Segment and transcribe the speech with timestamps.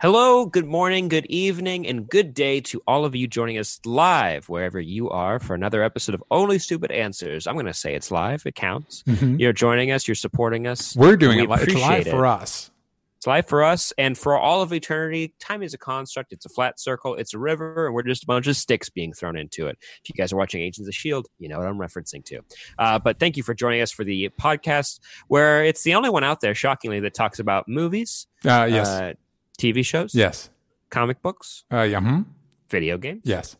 [0.00, 4.48] Hello, good morning, good evening, and good day to all of you joining us live
[4.48, 7.48] wherever you are for another episode of Only Stupid Answers.
[7.48, 8.46] I'm going to say it's live.
[8.46, 9.02] It counts.
[9.08, 9.40] Mhm.
[9.40, 10.06] You're joining us.
[10.06, 10.94] You're supporting us.
[10.94, 11.48] We're doing We it.
[11.50, 12.70] Li- it's live appreciate for us.
[13.16, 15.34] It's live for us and for all of eternity.
[15.40, 16.32] Time is a construct.
[16.32, 17.16] It's a flat circle.
[17.16, 19.76] It's a river, and we're just a bunch of sticks being thrown into it.
[20.04, 22.38] If you guys are watching Agents of Shield, you know what I'm referencing to.
[22.78, 26.22] Uh, but thank you for joining us for the podcast, where it's the only one
[26.22, 28.86] out there, shockingly, that talks about movies, Uh, yes.
[28.86, 29.12] uh,
[29.58, 30.50] TV shows, yes.
[30.90, 32.00] comic books, Uh, yeah.
[32.00, 32.24] mhm.
[32.70, 33.22] video games.
[33.24, 33.56] Yes.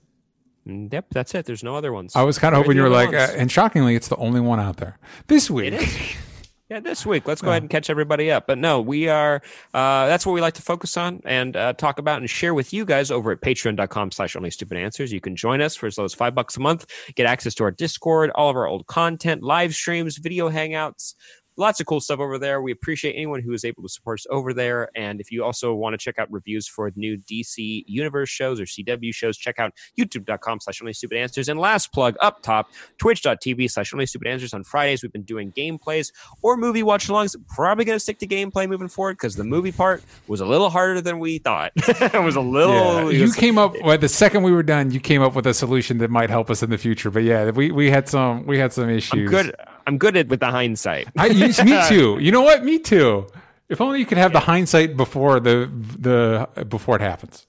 [0.66, 1.44] Mm, Yep, that's it.
[1.46, 2.14] There's no other ones.
[2.14, 4.60] I was kind of hoping you were like, uh, and shockingly, it's the only one
[4.60, 5.72] out there this week.
[5.74, 5.98] It is.
[6.70, 7.26] Yeah, this week.
[7.26, 8.46] Let's go ahead and catch everybody up.
[8.46, 9.36] But no, we are,
[9.72, 12.74] uh, that's what we like to focus on and uh, talk about and share with
[12.74, 15.10] you guys over at patreon.com slash only stupid answers.
[15.10, 17.64] You can join us for as low as five bucks a month, get access to
[17.64, 21.14] our Discord, all of our old content, live streams, video hangouts.
[21.58, 22.62] Lots of cool stuff over there.
[22.62, 24.90] We appreciate anyone who is able to support us over there.
[24.94, 28.64] And if you also want to check out reviews for new DC Universe shows or
[28.64, 31.48] CW shows, check out youtube.com slash only stupid answers.
[31.48, 35.02] And last plug up top, twitch.tv slash only stupid answers on Fridays.
[35.02, 37.34] We've been doing gameplays or movie watch alongs.
[37.48, 40.70] Probably going to stick to gameplay moving forward because the movie part was a little
[40.70, 41.72] harder than we thought.
[41.76, 43.12] it was a little.
[43.12, 43.26] Yeah.
[43.26, 44.92] You came up well, the second we were done.
[44.92, 47.10] You came up with a solution that might help us in the future.
[47.10, 49.12] But yeah, we, we had some we had some issues.
[49.12, 49.54] I'm good.
[49.88, 51.08] I'm good at with the hindsight.
[51.16, 52.18] I, you- me too.
[52.20, 52.62] You know what?
[52.62, 53.26] Me too.
[53.68, 57.46] If only you could have the hindsight before the the before it happens.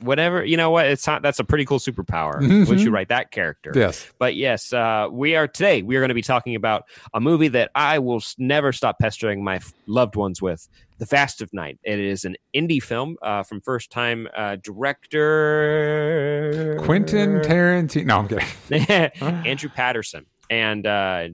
[0.00, 1.22] Whatever you know, what it's not.
[1.22, 2.68] That's a pretty cool superpower Mhm.
[2.68, 3.72] once you write that character.
[3.74, 4.06] Yes.
[4.20, 5.82] But yes, uh, we are today.
[5.82, 9.42] We are going to be talking about a movie that I will never stop pestering
[9.42, 10.68] my f- loved ones with.
[10.98, 11.78] The Vast of Night.
[11.84, 14.56] It is an indie film uh, from first time uh,
[15.48, 18.04] director Quentin Tarantino.
[18.06, 19.10] No, I'm kidding.
[19.46, 20.26] Andrew Patterson.
[20.50, 21.28] And uh,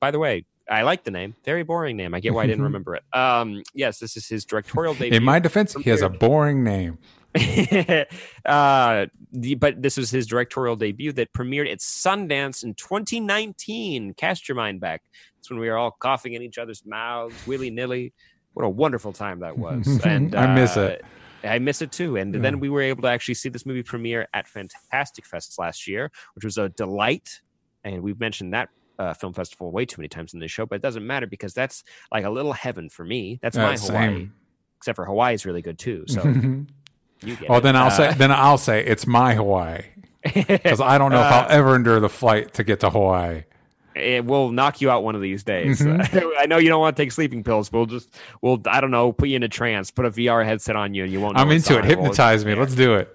[0.00, 1.34] by the way, I like the name.
[1.44, 2.14] Very boring name.
[2.14, 3.02] I get why I didn't remember it.
[3.12, 5.16] Um, yes, this is his directorial debut.
[5.16, 6.98] In my defense, he has a boring name.
[8.44, 14.14] uh, the, but this was his directorial debut that premiered at Sundance in 2019.
[14.14, 15.02] Cast your mind back.
[15.36, 18.12] That's when we were all coughing in each other's mouths, willy nilly.
[18.52, 20.00] What a wonderful time that was.
[20.04, 21.04] And I miss uh, it.
[21.42, 22.16] I miss it too.
[22.16, 25.88] And then we were able to actually see this movie premiere at Fantastic Fest last
[25.88, 27.40] year, which was a delight.
[27.82, 28.68] And we've mentioned that
[29.02, 31.52] uh, film festival way too many times in this show, but it doesn't matter because
[31.54, 33.38] that's like a little heaven for me.
[33.42, 34.06] That's Uh, my Hawaii.
[34.16, 34.34] same.
[34.78, 36.04] Except for Hawaii is really good too.
[36.08, 36.22] So
[37.22, 37.60] you get Oh, it.
[37.62, 39.82] then I'll Uh, say then I'll say it's my Hawaii
[40.34, 43.44] because I don't know if I'll ever endure the flight to get to Hawaii.
[43.94, 45.80] it will knock you out one of these days.
[45.80, 46.28] Mm-hmm.
[46.38, 48.08] I know you don't want to take sleeping pills, but we'll just
[48.40, 51.04] we'll I don't know put you in a trance, put a VR headset on you,
[51.04, 51.36] and you won't.
[51.36, 51.82] I'm into it.
[51.82, 52.54] We'll- Hypnotize me.
[52.54, 53.14] Let's do it.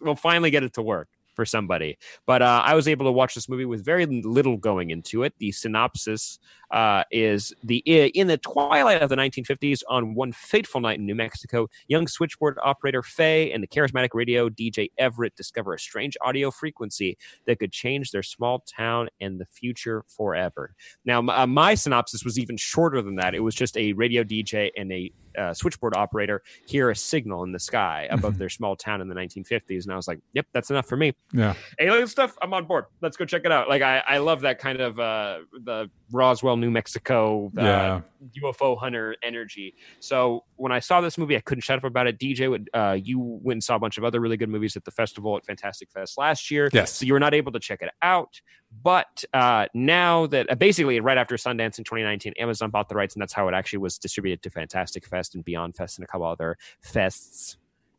[0.00, 1.98] we'll finally get it to work for somebody.
[2.26, 5.34] But uh, I was able to watch this movie with very little going into it.
[5.38, 6.38] The synopsis
[6.72, 11.14] uh, is the in the twilight of the 1950s, on one fateful night in New
[11.14, 16.50] Mexico, young switchboard operator Faye and the charismatic radio DJ Everett discover a strange audio
[16.50, 17.16] frequency
[17.46, 20.74] that could change their small town and the future forever.
[21.04, 23.34] Now, uh, my synopsis was even shorter than that.
[23.34, 27.52] It was just a radio DJ and a uh, switchboard operator hear a signal in
[27.52, 30.70] the sky above their small town in the 1950s, and I was like, "Yep, that's
[30.70, 31.54] enough for me." Yeah.
[31.80, 32.86] Alien stuff, I'm on board.
[33.00, 33.68] Let's go check it out.
[33.68, 38.00] Like, I, I love that kind of uh, the Roswell, New Mexico, uh, Yeah.
[38.42, 39.74] UFO hunter energy.
[40.00, 42.18] So when I saw this movie, I couldn't shut up about it.
[42.18, 44.84] DJ, would, uh, you went and saw a bunch of other really good movies at
[44.84, 46.70] the festival at Fantastic Fest last year.
[46.72, 46.92] Yes.
[46.94, 48.40] So you were not able to check it out.
[48.82, 53.14] But uh, now that uh, basically right after Sundance in 2019, Amazon bought the rights,
[53.14, 56.06] and that's how it actually was distributed to Fantastic Fest and Beyond Fest and a
[56.06, 57.56] couple other fests.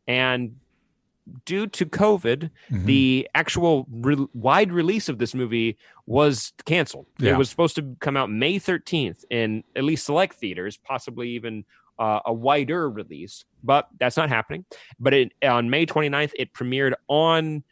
[0.08, 0.56] And
[1.46, 2.84] due to COVID, Mhm.
[2.84, 7.06] the actual re- wide release of this movie was canceled.
[7.18, 7.32] Yeah.
[7.34, 11.64] It was supposed to come out May 13th in at least select theaters, possibly even
[11.98, 14.64] uh, a wider release, but that's not happening.
[14.98, 17.62] But it, on May 29th, it premiered on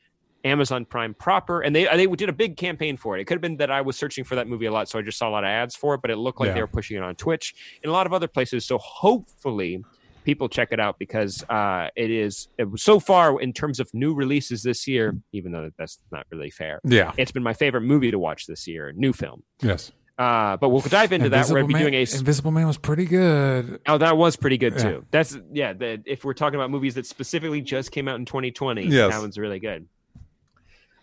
[0.44, 3.20] Amazon Prime proper, and they they did a big campaign for it.
[3.20, 5.02] It could have been that I was searching for that movie a lot, so I
[5.02, 6.02] just saw a lot of ads for it.
[6.02, 6.54] But it looked like Yeah.
[6.54, 8.64] they were pushing it on Twitch and a lot of other places.
[8.64, 9.84] So hopefully,
[10.24, 13.92] people check it out because uh, it is it was so far in terms of
[13.94, 15.16] new releases this year.
[15.32, 17.12] Even though that's not really fair, Yeah.
[17.16, 18.92] it's been my favorite movie to watch this year.
[18.92, 19.42] New film.
[19.60, 19.92] Yes.
[20.19, 21.48] Uh, but we'll dive into that.
[21.48, 22.00] We're to be doing a.
[22.02, 23.80] Invisible Man was pretty good.
[23.86, 24.82] Oh, that was pretty good Yeah.
[24.82, 25.06] too.
[25.10, 25.72] That's yeah.
[25.72, 29.12] The, if we're talking about movies that specifically just came out in 2020, Yes.
[29.12, 29.88] that one's really good.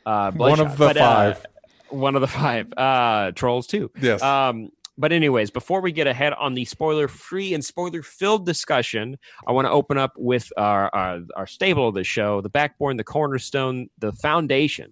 [0.05, 1.45] Uh, One of the But, uh, five.
[1.89, 2.71] one of the five.
[2.77, 3.91] Uh, Trolls too.
[3.99, 4.21] Yes.
[4.21, 4.69] Um,
[4.99, 9.17] but anyways, before we get ahead on the spoiler-free and spoiler-filled discussion,
[9.47, 12.97] I want to open up with our, our our stable of the show, the backbone,
[12.97, 14.91] the cornerstone, the foundation.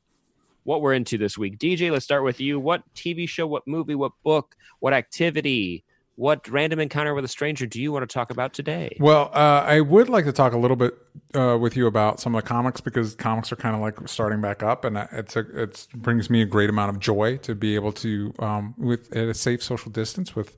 [0.64, 1.92] What we're into this week, DJ.
[1.92, 2.58] Let's start with you.
[2.58, 5.84] What TV show, what movie, what book, what activity,
[6.18, 8.98] what random encounter with a stranger do you want to talk about today?
[9.00, 10.98] Well, uh, I would like to talk a little bit
[11.36, 14.42] uh, with you about some of the comics because comics are kind of like starting
[14.42, 17.76] back up, and it's a, it brings me a great amount of joy to be
[17.76, 20.58] able to, um, with at a safe social distance with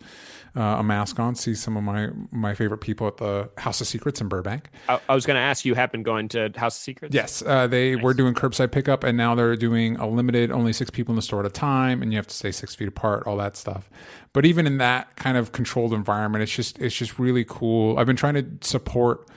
[0.55, 3.87] uh, a mask on, see some of my my favorite people at the House of
[3.87, 4.69] Secrets in Burbank.
[4.87, 7.13] I, I was going to ask you, happen going to House of Secrets?
[7.13, 10.89] Yes, uh, they were doing curbside pickup, and now they're doing a limited, only six
[10.89, 13.27] people in the store at a time, and you have to stay six feet apart,
[13.27, 13.89] all that stuff.
[14.33, 17.97] But even in that kind of controlled environment, it's just it's just really cool.
[17.97, 19.27] I've been trying to support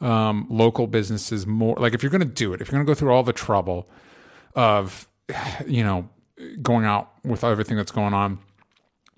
[0.00, 1.76] um, local businesses more.
[1.76, 3.32] Like if you're going to do it, if you're going to go through all the
[3.32, 3.88] trouble
[4.54, 5.08] of
[5.66, 6.08] you know
[6.62, 8.38] going out with everything that's going on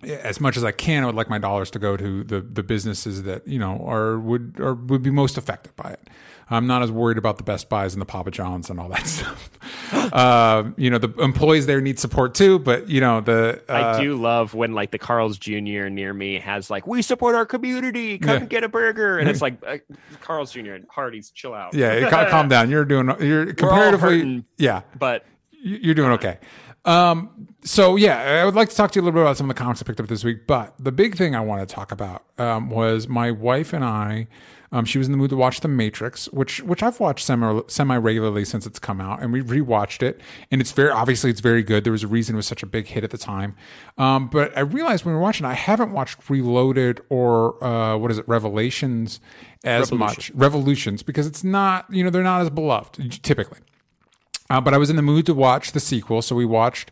[0.03, 2.63] as much as I can, I would like my dollars to go to the the
[2.63, 6.09] businesses that you know are would or would be most affected by it.
[6.51, 9.07] I'm not as worried about the Best Buys and the Papa Johns and all that
[9.07, 9.49] stuff.
[10.13, 14.03] uh, you know, the employees there need support too, but you know the uh, I
[14.03, 15.89] do love when like the Carl's Jr.
[15.89, 18.47] near me has like, we support our community, come Yeah.
[18.47, 19.79] get a burger, and it's like uh,
[20.21, 20.73] Carl's Jr.
[20.75, 21.75] and Hardee's, chill out.
[21.75, 22.11] yeah.
[22.31, 22.69] calm down.
[22.71, 23.07] You're doing.
[23.21, 24.19] You're comparatively.
[24.19, 24.45] hurting.
[24.59, 24.83] yeah.
[24.99, 26.39] but You- You're doing okay.
[26.85, 29.49] Um, so yeah, I would like to talk to you a little bit about some
[29.49, 30.47] of the comics I picked up this week.
[30.47, 34.29] But the big thing I want to talk about um, was my wife and I.
[34.75, 37.61] Um, she was in the mood to watch The Matrix, which which I've watched semi
[37.67, 41.41] semi regularly since it's come out, and we rewatched it, and it's very obviously it's
[41.41, 41.85] very good.
[41.85, 43.55] There was a reason it was such a big hit at the time.
[43.99, 47.99] Um, but I realized when we were watching, it, I haven't watched Reloaded or uh,
[47.99, 49.21] what is it, Revelations
[49.63, 53.59] as much Revolutions because it's not you know they're not as beloved typically.
[54.53, 56.91] Uh, but I was in the mood to watch the sequel, so we watched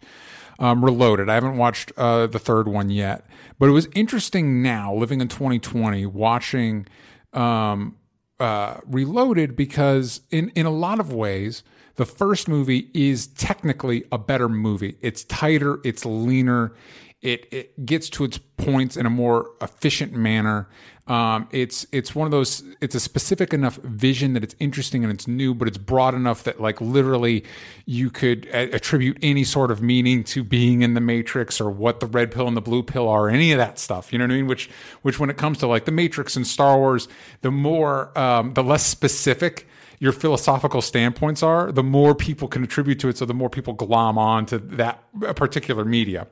[0.59, 1.29] um, Reloaded.
[1.29, 3.27] I haven't watched uh, the third one yet,
[3.59, 6.87] but it was interesting now, living in 2020, watching
[7.35, 7.99] um,
[8.39, 11.63] uh, Reloaded because in in a lot of ways,
[11.97, 14.97] the first movie is technically a better movie.
[15.03, 16.73] It's tighter, it's leaner,
[17.23, 20.69] it it gets to its points in a more efficient manner.
[21.07, 22.63] Um, it's it's one of those.
[22.81, 26.45] It's a specific enough vision that it's interesting and it's new, but it's broad enough
[26.45, 27.45] that like literally
[27.85, 32.01] you could a- attribute any sort of meaning to being in the Matrix or what
[32.01, 34.13] the red pill and the blue pill are, any of that stuff.
[34.13, 34.47] You know what I mean?
[34.47, 34.71] Which
[35.03, 37.09] which when it comes to like the Matrix and Star Wars,
[37.41, 39.67] the more um, the less specific
[39.99, 43.19] your philosophical standpoints are, the more people can attribute to it.
[43.19, 45.03] So the more people glom on to that
[45.37, 46.27] particular media.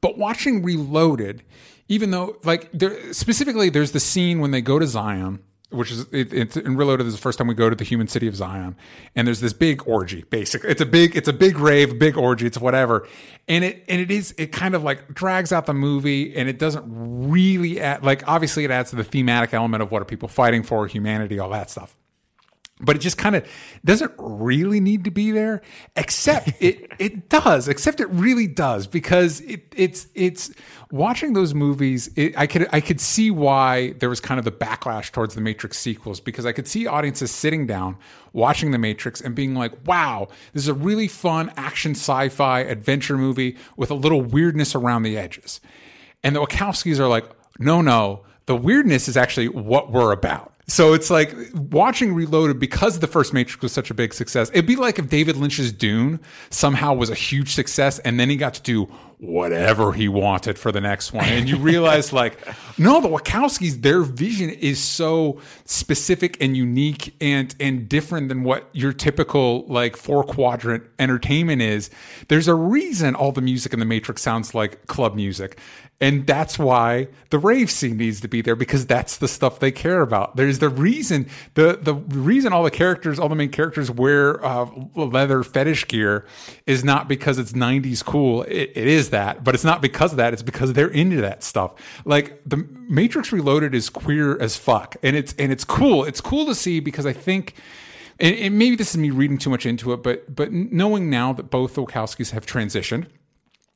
[0.00, 1.42] But watching Reloaded,
[1.88, 6.06] even though like there specifically, there's the scene when they go to Zion, which is
[6.12, 7.06] it, it's in Reloaded.
[7.06, 8.76] Is the first time we go to the human city of Zion,
[9.14, 10.24] and there's this big orgy.
[10.30, 12.46] Basically, it's a big it's a big rave, big orgy.
[12.46, 13.06] It's whatever,
[13.46, 16.58] and it and it is it kind of like drags out the movie, and it
[16.58, 20.28] doesn't really add like obviously it adds to the thematic element of what are people
[20.28, 21.94] fighting for, humanity, all that stuff
[22.80, 23.46] but it just kind of
[23.84, 25.62] doesn't really need to be there
[25.96, 30.50] except it it does except it really does because it it's it's
[30.90, 34.52] watching those movies it, i could i could see why there was kind of the
[34.52, 37.96] backlash towards the matrix sequels because i could see audiences sitting down
[38.32, 43.16] watching the matrix and being like wow this is a really fun action sci-fi adventure
[43.16, 45.60] movie with a little weirdness around the edges.
[46.22, 47.24] And the wachowskis are like
[47.58, 53.00] no no the weirdness is actually what we're about so it's like watching Reloaded because
[53.00, 54.50] the first Matrix was such a big success.
[54.50, 58.36] It'd be like if David Lynch's Dune somehow was a huge success and then he
[58.36, 58.88] got to do
[59.20, 61.26] whatever he wanted for the next one.
[61.26, 62.38] And you realize like,
[62.78, 68.68] no, the Wachowskis, their vision is so specific and unique and and different than what
[68.72, 71.90] your typical like four quadrant entertainment is.
[72.28, 75.58] There's a reason all the music in the Matrix sounds like club music.
[76.02, 79.70] And that's why the rave scene needs to be there because that's the stuff they
[79.70, 80.34] care about.
[80.34, 84.66] There's the reason the the reason all the characters, all the main characters wear uh,
[84.96, 86.24] leather fetish gear
[86.66, 88.44] is not because it's 90s cool.
[88.44, 90.32] It, it is that, but it's not because of that.
[90.32, 91.74] It's because they're into that stuff.
[92.04, 92.56] Like the
[92.88, 96.04] Matrix Reloaded is queer as fuck, and it's and it's cool.
[96.04, 97.54] It's cool to see because I think.
[98.22, 101.32] And, and maybe this is me reading too much into it, but but knowing now
[101.32, 103.06] that both Wachowskis have transitioned,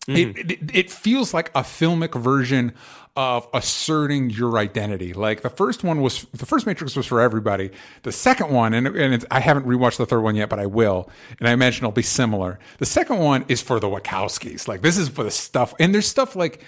[0.06, 0.50] It, mm-hmm.
[0.50, 2.74] it it feels like a filmic version
[3.16, 5.12] of asserting your identity.
[5.12, 7.70] Like the first one was the first Matrix was for everybody.
[8.02, 10.66] The second one, and and it's, I haven't rewatched the third one yet, but I
[10.66, 11.08] will,
[11.38, 12.58] and I imagine it'll be similar.
[12.78, 14.66] The second one is for the Wachowskis.
[14.68, 16.62] Like this is for the stuff, and there's stuff like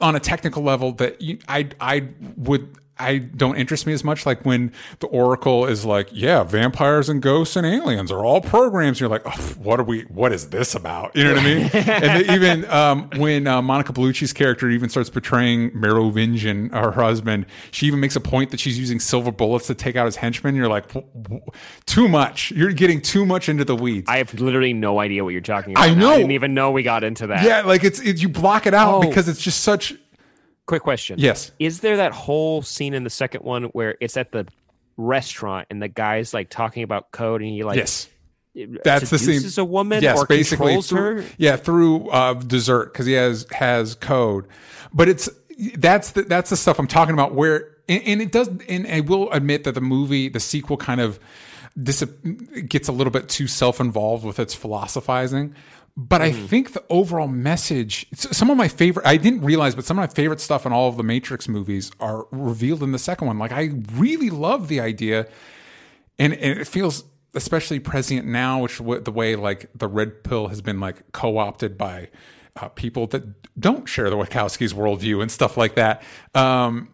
[0.00, 4.26] on a technical level that you, I I would I don't interest me as much.
[4.26, 9.00] Like when the Oracle is like, yeah, vampires and ghosts and aliens are all programs.
[9.00, 10.02] You're like, oh, what are we?
[10.02, 11.16] What is this about?
[11.16, 11.70] You know what I mean?
[11.72, 17.86] and even um, when uh, Monica Bellucci's character even starts portraying Merovingian, her husband, she
[17.86, 20.54] even makes a point that she's using silver bullets to take out his henchmen.
[20.54, 20.92] You're like,
[21.86, 22.50] too much.
[22.50, 24.08] You're getting too much into the weeds.
[24.08, 25.88] I have literally no idea what you're talking about.
[25.88, 26.10] I know.
[26.10, 27.44] I didn't even know we got into that.
[27.44, 29.00] Yeah, like it's, it's you block it out oh.
[29.00, 29.94] because it's just such
[30.70, 31.16] Quick question.
[31.18, 31.50] Yes.
[31.58, 34.46] Is there that whole scene in the second one where it's at the
[34.96, 38.08] restaurant and the guy's like talking about code and he like yes
[38.54, 39.34] that's the scene.
[39.34, 41.24] Is a woman yes, or basically through, her?
[41.38, 44.46] Yeah, through uh, dessert because he has has code,
[44.92, 45.28] but it's
[45.76, 47.34] that's the that's the stuff I'm talking about.
[47.34, 51.00] Where and, and it does, and I will admit that the movie, the sequel, kind
[51.00, 51.18] of
[51.80, 52.04] dis-
[52.68, 55.54] gets a little bit too self involved with its philosophizing.
[55.96, 56.44] But mm-hmm.
[56.44, 60.02] I think the overall message, some of my favorite, I didn't realize, but some of
[60.02, 63.38] my favorite stuff in all of the Matrix movies are revealed in the second one.
[63.38, 65.26] Like, I really love the idea,
[66.18, 67.04] and, and it feels
[67.34, 71.78] especially prescient now, which the way like the red pill has been like co opted
[71.78, 72.08] by
[72.56, 76.02] uh, people that don't share the Wachowskis worldview and stuff like that.
[76.34, 76.88] Um,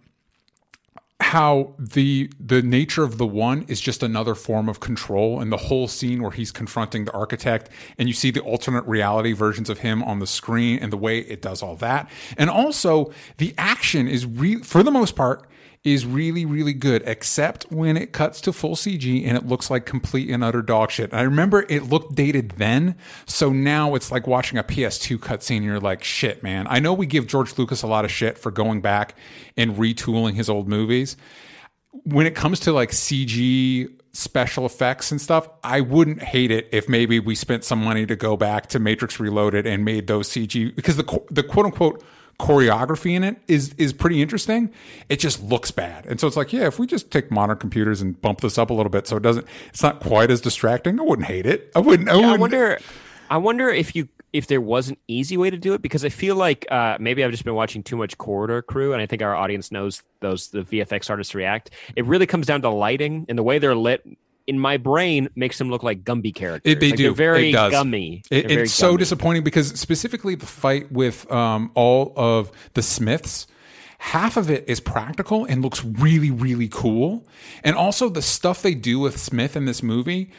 [1.20, 5.56] how the the nature of the one is just another form of control and the
[5.56, 9.78] whole scene where he's confronting the architect and you see the alternate reality versions of
[9.78, 12.10] him on the screen and the way it does all that.
[12.36, 15.48] And also the action is re- for the most part
[15.86, 19.86] is really, really good, except when it cuts to full CG and it looks like
[19.86, 21.14] complete and utter dog shit.
[21.14, 25.62] I remember it looked dated then, so now it's like watching a PS2 cutscene.
[25.62, 26.66] You're like, shit, man.
[26.68, 29.14] I know we give George Lucas a lot of shit for going back
[29.56, 31.16] and retooling his old movies.
[32.02, 36.88] When it comes to like CG special effects and stuff, I wouldn't hate it if
[36.88, 40.74] maybe we spent some money to go back to Matrix Reloaded and made those CG
[40.74, 42.02] because the the quote unquote
[42.38, 44.70] choreography in it is is pretty interesting.
[45.08, 48.00] It just looks bad, and so it's like, yeah, if we just take modern computers
[48.00, 51.00] and bump this up a little bit, so it doesn't, it's not quite as distracting.
[51.00, 51.70] I wouldn't hate it.
[51.74, 52.08] I wouldn't.
[52.08, 52.38] I, yeah, wouldn't.
[52.38, 52.78] I wonder.
[53.28, 56.10] I wonder if you if there was an easy way to do it because I
[56.10, 59.22] feel like uh, maybe I've just been watching too much Corridor Crew, and I think
[59.22, 61.70] our audience knows those the VFX artists react.
[61.96, 64.04] It really comes down to lighting and the way they're lit
[64.46, 66.72] in my brain makes them look like Gumby characters.
[66.72, 67.14] It, they like do.
[67.14, 67.72] very it does.
[67.72, 68.22] gummy.
[68.30, 73.46] It, it's so disappointing because specifically the fight with um, all of the Smiths.
[73.98, 77.26] Half of it is practical and looks really, really cool,
[77.64, 80.30] and also the stuff they do with Smith in this movie.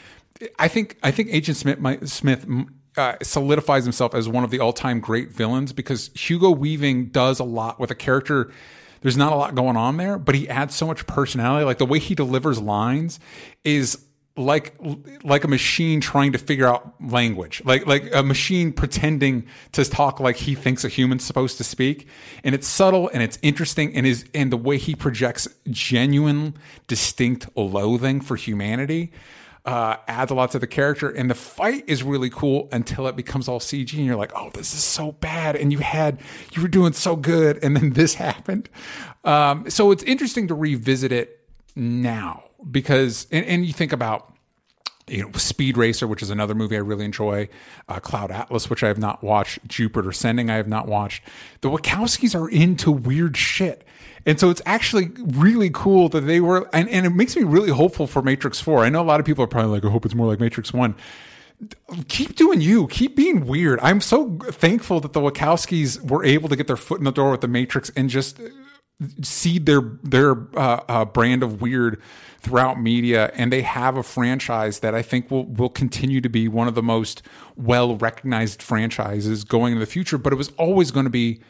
[0.59, 2.45] I think I think Agent Smith might, Smith
[2.95, 7.43] uh, solidifies himself as one of the all-time great villains because Hugo Weaving does a
[7.43, 8.51] lot with a character
[9.01, 11.65] there's not a lot going on there, but he adds so much personality.
[11.65, 13.19] Like the way he delivers lines
[13.63, 13.97] is
[14.37, 14.75] like
[15.23, 20.19] like a machine trying to figure out language like like a machine pretending to talk
[20.19, 22.07] like he thinks a human's supposed to speak
[22.43, 26.53] and it's subtle and it's interesting and is and the way he projects genuine
[26.85, 29.11] distinct loathing for humanity
[29.67, 31.09] uh, adds a lot to the character.
[31.09, 34.49] And the fight is really cool until it becomes all CG, and you're like, "Oh,
[34.53, 36.19] this is so bad." And you had
[36.53, 38.69] you were doing so good, and then this happened.
[39.25, 41.41] Um, so it's interesting to revisit it
[41.75, 44.33] now because, and, and you think about
[45.07, 47.49] you know, Speed Racer, which is another movie I really enjoy,
[47.89, 51.23] uh, Cloud Atlas, which I have not watched, Jupiter Ascending, I have not watched.
[51.61, 53.85] The Wachowskis are into weird shit.
[54.25, 57.69] And so it's actually really cool that they were, and, and it makes me really
[57.69, 58.83] hopeful for Matrix 4.
[58.83, 60.73] I know a lot of people are probably like, I hope it's more like Matrix
[60.73, 60.95] 1
[62.07, 66.55] keep doing you keep being weird i'm so thankful that the wachowskis were able to
[66.55, 68.39] get their foot in the door with the matrix and just
[69.21, 72.01] seed their their uh, uh, brand of weird
[72.39, 76.47] throughout media, and they have a franchise that I think will will continue to be
[76.47, 77.21] one of the most
[77.55, 80.17] well recognized franchises going into the future.
[80.17, 81.41] But it was always going to be,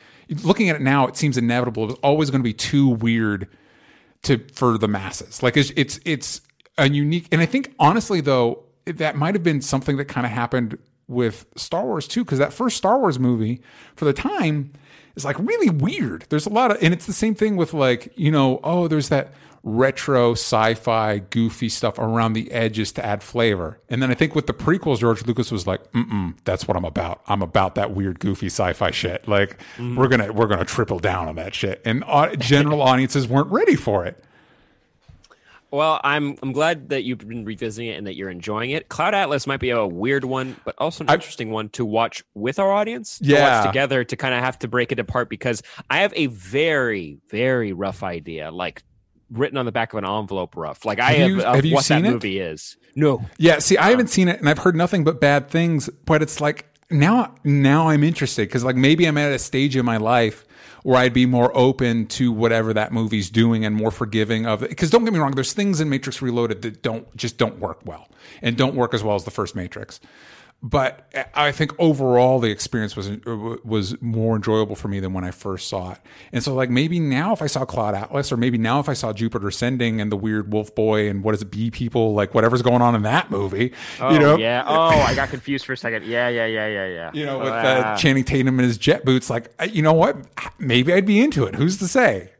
[0.43, 1.83] looking at it now, it seems inevitable.
[1.83, 3.47] It was always going to be too weird
[4.23, 5.43] to for the masses.
[5.43, 6.41] Like it's it's it's
[6.77, 10.31] a unique, and I think honestly though that might have been something that kind of
[10.31, 13.61] happened with Star Wars too, because that first Star Wars movie
[13.95, 14.73] for the time
[15.15, 16.25] is like really weird.
[16.29, 19.09] There's a lot of, and it's the same thing with like, you know, oh, there's
[19.09, 19.33] that
[19.67, 23.81] retro sci-fi goofy stuff around the edges to add flavor.
[23.89, 26.85] And then I think with the prequels, George Lucas was like, mm that's what I'm
[26.85, 27.21] about.
[27.27, 29.27] I'm about that weird goofy sci-fi shit.
[29.27, 29.95] Like mm-hmm.
[29.95, 31.81] we're going to, we're going to triple down on that shit.
[31.83, 34.23] And uh, general audiences weren't ready for it.
[35.69, 38.87] Well, I'm I'm glad that you've been revisiting it and that you're enjoying it.
[38.87, 42.23] Cloud Atlas might be a weird one, but also an I- interesting one to watch
[42.35, 43.19] with our audience.
[43.19, 43.59] to Yeah.
[43.59, 47.17] watch together to kind of have to break it apart because I have a very
[47.29, 48.83] very rough idea, like
[49.31, 50.85] written on the back of an envelope, rough.
[50.85, 52.13] Like I Have you- of have you what seen that it?
[52.13, 52.77] movie is.
[52.95, 55.87] No, Yeah, see, I haven't um, seen it, and I've heard nothing but bad things.
[56.05, 59.85] But it's like now, now I'm interested because like maybe I'm at a stage in
[59.85, 60.43] my life
[60.83, 64.69] where I'd be more open to whatever that movie's doing and more forgiving of it.
[64.69, 67.79] Because don't get me wrong, there's things in Matrix Reloaded that don't just don't work
[67.85, 68.07] well
[68.41, 69.99] and don't work as well as the first Matrix.
[70.63, 73.11] But I think overall the experience was
[73.63, 75.99] was more enjoyable for me than when I first saw it.
[76.33, 78.93] And so like maybe now if I saw Cloud Atlas or maybe now if I
[78.93, 82.33] saw Jupiter Ascending and the weird Wolf Boy and what is it Bee People like
[82.33, 83.71] whatever's going on in that movie,
[84.01, 84.63] oh you know, yeah.
[84.65, 86.05] Oh, I got confused for a second.
[86.05, 87.11] Yeah, yeah, yeah, yeah, yeah.
[87.13, 87.93] you know with Ah.
[87.93, 90.17] uh, Channing Tatum in his jet boots, like you know what,
[90.57, 91.53] maybe I'd be into it.
[91.53, 92.31] Who's to say?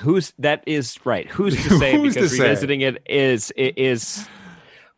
[0.00, 2.42] who's that is right who's to say Who's to because say?
[2.42, 4.28] revisiting it is it is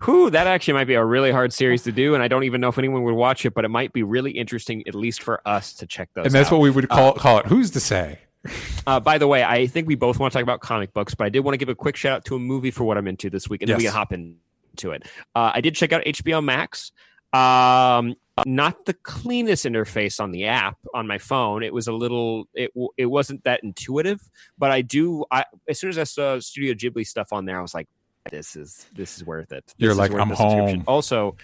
[0.01, 2.61] who that actually might be a really hard series to do and i don't even
[2.61, 5.47] know if anyone would watch it but it might be really interesting at least for
[5.47, 6.53] us to check those And that's out.
[6.53, 7.47] what we would call call it.
[7.47, 8.19] Who's to say?
[8.87, 11.25] uh, by the way i think we both want to talk about comic books but
[11.27, 13.07] i did want to give a quick shout out to a movie for what i'm
[13.07, 15.05] into this week and then we can hop into it
[15.35, 16.93] uh, i did check out hbo max
[17.35, 18.15] um
[18.47, 22.71] not the cleanest interface on the app on my phone it was a little it
[22.97, 24.21] it wasn't that intuitive
[24.57, 27.63] but i do i as soon as i saw studio ghibli stuff on there i
[27.63, 27.87] was like
[28.31, 30.85] this is this is worth it This You're like, "I'm home.
[30.87, 31.37] also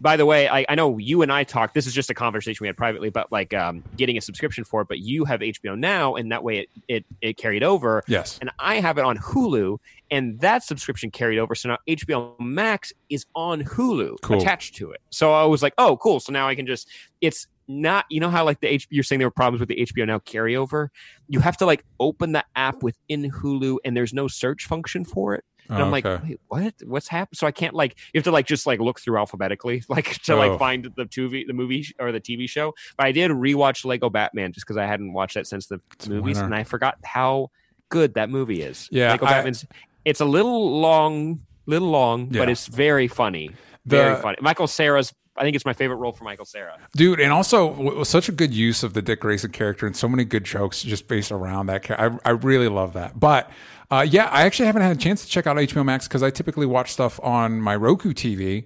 [0.00, 2.58] by the way I, I know you and i talked this is just a conversation
[2.62, 5.78] we had privately but like um, getting a subscription for it but you have hbo
[5.78, 8.38] now and that way it it, it carried over Yes.
[8.40, 9.78] and I have it on Hulu,
[10.10, 11.54] and that subscription carried over.
[11.54, 14.38] So now HBO Max is on Hulu Cool.
[14.40, 15.00] attached to it.
[15.10, 16.20] So I was like, oh, cool.
[16.20, 16.88] So now I can just,
[17.20, 19.76] it's not, you know how like the H, you're saying there were problems with the
[19.86, 20.88] HBO Now carryover?
[21.28, 25.34] You have to like open the app within Hulu, and there's no search function for
[25.34, 25.44] it.
[25.68, 26.24] And I'm oh, like, Okay.
[26.28, 26.74] wait, what?
[26.84, 27.38] What's happened?
[27.38, 30.34] So I can't like you have to like just like look through alphabetically, like to
[30.34, 30.36] Oh.
[30.38, 32.74] like find the TV, the movie or the TV show.
[32.96, 36.08] But I did rewatch Lego Batman just because I hadn't watched that since the It's
[36.08, 36.46] movies, winner.
[36.46, 37.50] and I forgot how
[37.88, 38.88] good that movie is.
[38.90, 39.64] Yeah, Lego I- Batman's.
[40.04, 42.40] It's a little long, little long, Yeah.
[42.40, 43.50] but it's very funny.
[43.86, 44.36] Very funny.
[44.40, 45.12] Michael Cera's.
[45.34, 46.76] I think it's my favorite role for Michael Cera.
[46.94, 50.26] dude and also such a good use of the dick grayson character and so many
[50.26, 53.50] good jokes just based around that character I, I really love that but
[53.92, 56.30] uh, yeah i actually haven't had a chance to check out hbo max because i
[56.30, 58.64] typically watch stuff on my roku tv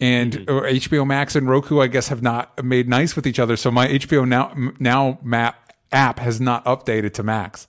[0.00, 0.76] and Mm-hmm.
[0.94, 3.86] hbo max and roku i guess have not made nice with each other so my
[3.88, 7.68] hbo now now map app has not updated to max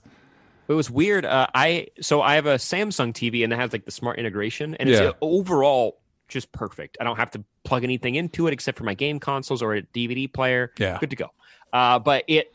[0.68, 1.24] It was weird.
[1.24, 4.74] Uh, I so I have a Samsung TV and it has like the smart integration,
[4.74, 5.10] and it's Yeah.
[5.10, 6.96] uh, overall just perfect.
[7.00, 9.82] I don't have to plug anything into it except for my game consoles or a
[9.82, 10.72] DVD player.
[10.76, 10.98] Yeah.
[10.98, 11.28] good to go.
[11.72, 12.52] Uh, but it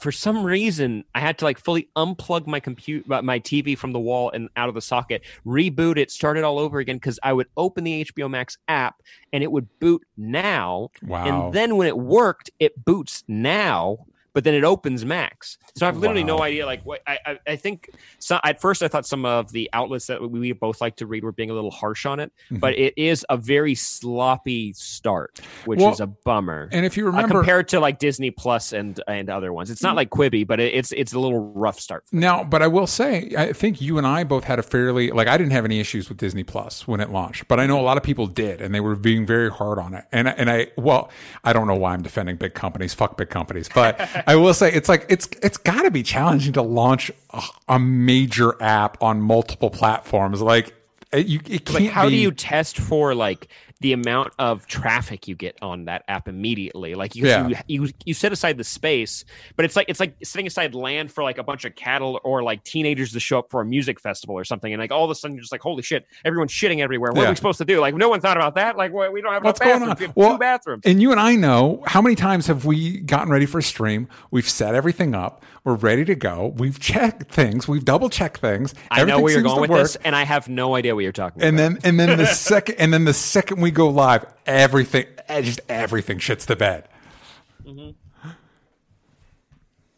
[0.00, 4.00] for some reason I had to like fully unplug my compute my TV from the
[4.00, 7.32] wall and out of the socket, reboot it, start it all over again because I
[7.32, 9.02] would open the HBO Max app
[9.32, 11.24] and it would boot now, wow.
[11.24, 15.56] and then when it worked, it boots now, but then it opens Max.
[15.76, 16.66] So I have literally no idea.
[16.66, 20.06] Like, what I, I, I think so, at first I thought some of the outlets
[20.08, 22.60] that we both like to read were being a little harsh on it, Mhm.
[22.60, 26.68] but it is a very sloppy start, which Well, is a bummer.
[26.72, 29.82] and if you Uh, remember compared to like Disney Plus and and other ones, it's
[29.82, 32.04] not like Quibi, but it, it's it's a little rough start.
[32.12, 35.28] Now, but I will say, I think you and I both had a fairly like
[35.28, 37.82] I didn't have any issues with Disney Plus when it launched, but I know a
[37.82, 40.04] lot of people did, and they were being very hard on it.
[40.12, 41.10] And and I well,
[41.44, 44.72] I don't know why I'm defending big companies, fuck big companies, but I will say
[44.72, 49.20] it's like it's it's got to be challenging to launch a, a major app on
[49.20, 50.40] multiple platforms.
[50.40, 50.74] Like
[51.12, 51.84] you, it can't.
[51.84, 53.48] Like, how do you test for like
[53.84, 56.94] the amount of traffic you get on that app immediately?
[56.94, 57.48] Like, you Yeah.
[57.48, 61.12] you, you you set aside the space, but it's like it's like setting aside land
[61.12, 64.00] for like a bunch of cattle or like teenagers to show up for a music
[64.00, 66.50] festival or something, and like all of a sudden you're just like, holy shit, everyone's
[66.50, 67.12] shitting everywhere.
[67.12, 67.26] What Yeah.
[67.26, 67.78] are we supposed to do?
[67.78, 68.78] Like, no one thought about that.
[68.78, 69.96] Like, what, we don't have What's going on?
[69.98, 70.82] We have Well, two bathrooms.
[70.86, 74.08] And you and I know how many times have we gotten ready for a stream?
[74.30, 75.44] We've set everything up.
[75.64, 76.54] We're ready to go.
[76.56, 77.66] We've checked things.
[77.68, 78.74] We've double checked things.
[78.90, 79.82] I know where you're going with work.
[79.82, 81.80] this, and I have no idea what you're talking And about.
[81.82, 85.60] then and then the second and then the second we go live, everything eh, just
[85.68, 86.88] everything shits the bed.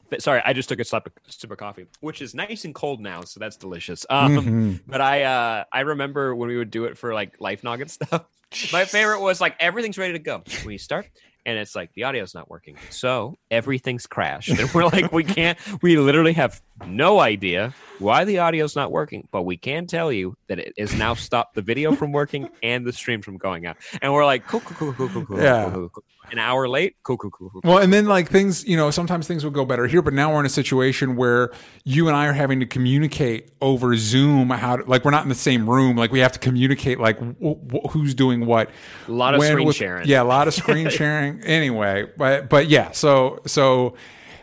[0.09, 2.75] But sorry, I just took a sip of, sip of coffee, which is nice and
[2.75, 4.07] cold now, so that's delicious.
[4.09, 4.73] Um, Mm-hmm.
[4.87, 8.25] But I uh, I remember when we would do it for like Life Noggin stuff.
[8.73, 11.09] My favorite was like everything's ready to go We start,
[11.47, 15.59] and it's like the audio's not working, so everything's crashed, and we're like we can't.
[15.81, 20.37] We literally have no idea why the audio's not working, but we can tell you
[20.49, 23.77] that it has now stopped the video from working and the stream from going out,
[24.03, 25.63] and we're like cool, cool, cool, cool, cool, cool, Yeah.
[25.63, 26.05] cool, cool, cool.
[26.33, 26.97] An hour late.
[27.03, 27.61] Cool, cool, cool, cool.
[27.65, 30.33] Well, and then like things, you know, sometimes things will go better here, but now
[30.33, 31.51] we're in a situation where
[31.85, 35.29] you and I are having to communicate over Zoom how to, like we're not in
[35.29, 38.71] the same room, like we have to communicate like w- w- who's doing what.
[39.09, 40.09] A lot of when screen with- sharing.
[40.09, 41.43] Yeah, a lot of screen sharing.
[41.45, 43.95] Anyway, but but yeah, so so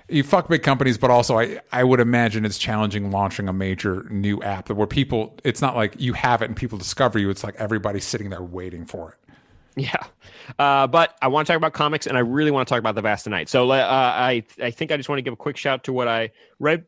[0.09, 4.05] you fuck big companies, but also I I would imagine it's challenging launching a major
[4.09, 7.29] new app where people it's not like you have it and people discover you.
[7.29, 9.15] It's like everybody's sitting there waiting for it.
[9.75, 9.95] Yeah,
[10.59, 12.95] uh, but I want to talk about comics, and I really want to talk about
[12.95, 13.49] the Vast of Night.
[13.49, 13.75] So uh,
[14.15, 16.86] I I think I just want to give a quick shout to what I read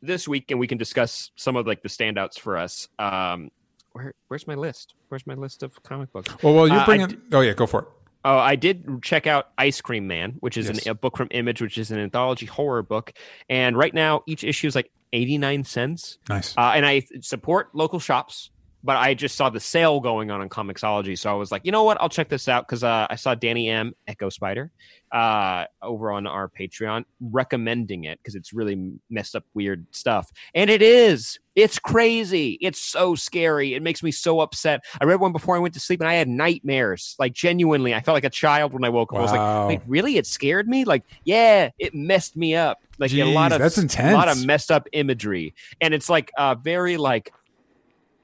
[0.00, 2.88] this week, and we can discuss some of like the standouts for us.
[2.98, 3.50] Um,
[3.92, 4.94] where where's my list?
[5.08, 6.34] Where's my list of comic books?
[6.42, 7.06] Well, well, Uh, you're I bringing.
[7.08, 7.88] d- oh yeah, go for it.
[8.24, 10.84] Oh, I did check out Ice Cream Man, which is Yes.
[10.86, 13.12] an, a book from Image, which is an anthology horror book.
[13.50, 16.18] And right now, each issue is like 89 cents.
[16.28, 16.56] Nice.
[16.56, 18.50] Uh, and I support local shops,
[18.84, 21.18] but I just saw the sale going on on Comixology.
[21.18, 22.00] So I was like, you know what?
[22.00, 24.70] I'll check this out because uh, I saw Danny M, Echo Spider,
[25.12, 30.30] uh, over on our Patreon recommending it because it's really messed up, weird stuff.
[30.54, 31.38] And it is.
[31.54, 32.58] It's crazy.
[32.62, 33.74] It's so scary.
[33.74, 34.80] It makes me so upset.
[35.00, 37.14] I read one before I went to sleep and I had nightmares.
[37.18, 39.18] Like, genuinely, I felt like a child when I woke up.
[39.18, 39.66] I was Wow.
[39.66, 40.16] like, really?
[40.16, 40.84] It scared me?
[40.84, 42.78] Like, yeah, it messed me up.
[42.98, 44.12] Like, a lot of that's intense.
[44.12, 45.54] a lot of messed up imagery.
[45.80, 47.32] And it's like uh, very like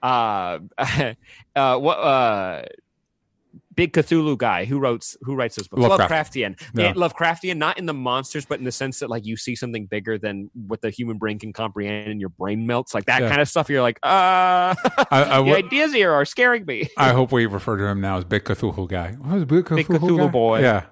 [0.03, 0.59] uh
[1.57, 2.63] uh what uh
[3.75, 6.35] big Cthulhu guy who wrote who writes this book Lovecraft.
[6.35, 6.93] Lovecraftian Yeah.
[6.95, 10.19] Lovecraftian not in the monsters but in the sense that like you see something bigger
[10.19, 13.29] than what the human brain can comprehend and your brain melts like that Yeah.
[13.29, 14.75] kind of stuff you're like uh I,
[15.11, 18.19] I, the would- ideas here are scaring me I hope we refer to him now
[18.19, 19.13] as Big Cthulhu guy.
[19.13, 20.27] What Big Cthulhu, Big Cthulhu guy?
[20.29, 20.61] boy.
[20.61, 20.87] Yeah.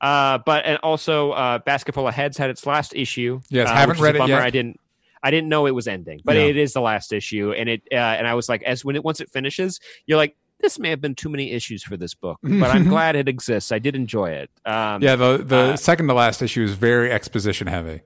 [0.00, 3.38] Uh, but and also, uh, Basketful of Heads had its last issue.
[3.50, 4.32] Yes, uh, haven't read it bummer.
[4.32, 4.40] yet.
[4.42, 4.80] I didn't.
[5.22, 6.42] I didn't know it was ending, but Yeah.
[6.44, 7.82] it is the last issue, and it.
[7.92, 10.90] Uh, and I was like, as when it once it finishes, you're like, this may
[10.90, 13.72] have been too many issues for this book, but I'm glad it exists.
[13.72, 14.50] I did enjoy it.
[14.66, 18.00] Um, Yeah, the the Uh, second to last issue is very exposition heavy.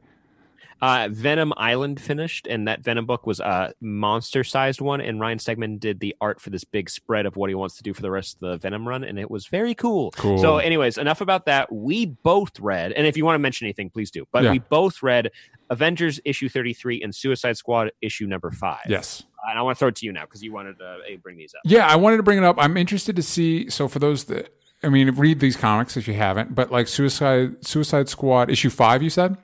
[0.82, 5.00] Uh, Venom Island finished, and that Venom book was a monster-sized one.
[5.00, 7.82] And Ryan Stegman did the art for this big spread of what he wants to
[7.82, 10.10] do for the rest of the Venom run, and it was very cool.
[10.12, 10.38] Cool.
[10.38, 11.72] So, anyways, enough about that.
[11.72, 14.26] We both read, and if you want to mention anything, please do.
[14.32, 14.50] But Yeah.
[14.52, 15.30] we both read
[15.70, 18.84] Avengers issue thirty-three and Suicide Squad issue number five.
[18.88, 19.22] Yes.
[19.48, 21.36] and I want to throw it to you now because you wanted to uh, bring
[21.36, 21.60] these up.
[21.66, 22.56] Yeah, I wanted to bring it up.
[22.58, 23.68] I'm interested to see.
[23.68, 26.54] So for those that, I mean, read these comics if you haven't.
[26.54, 29.36] But like Suicide Suicide Squad issue five, you said.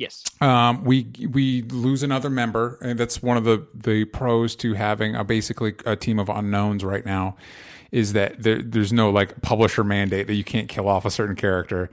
[0.00, 0.24] Yes.
[0.40, 5.14] Um, we we lose another member, and that's one of the the pros to having
[5.14, 7.36] a basically a team of unknowns right now,
[7.92, 11.36] is that there, there's no like publisher mandate that you can't kill off a certain
[11.36, 11.90] character.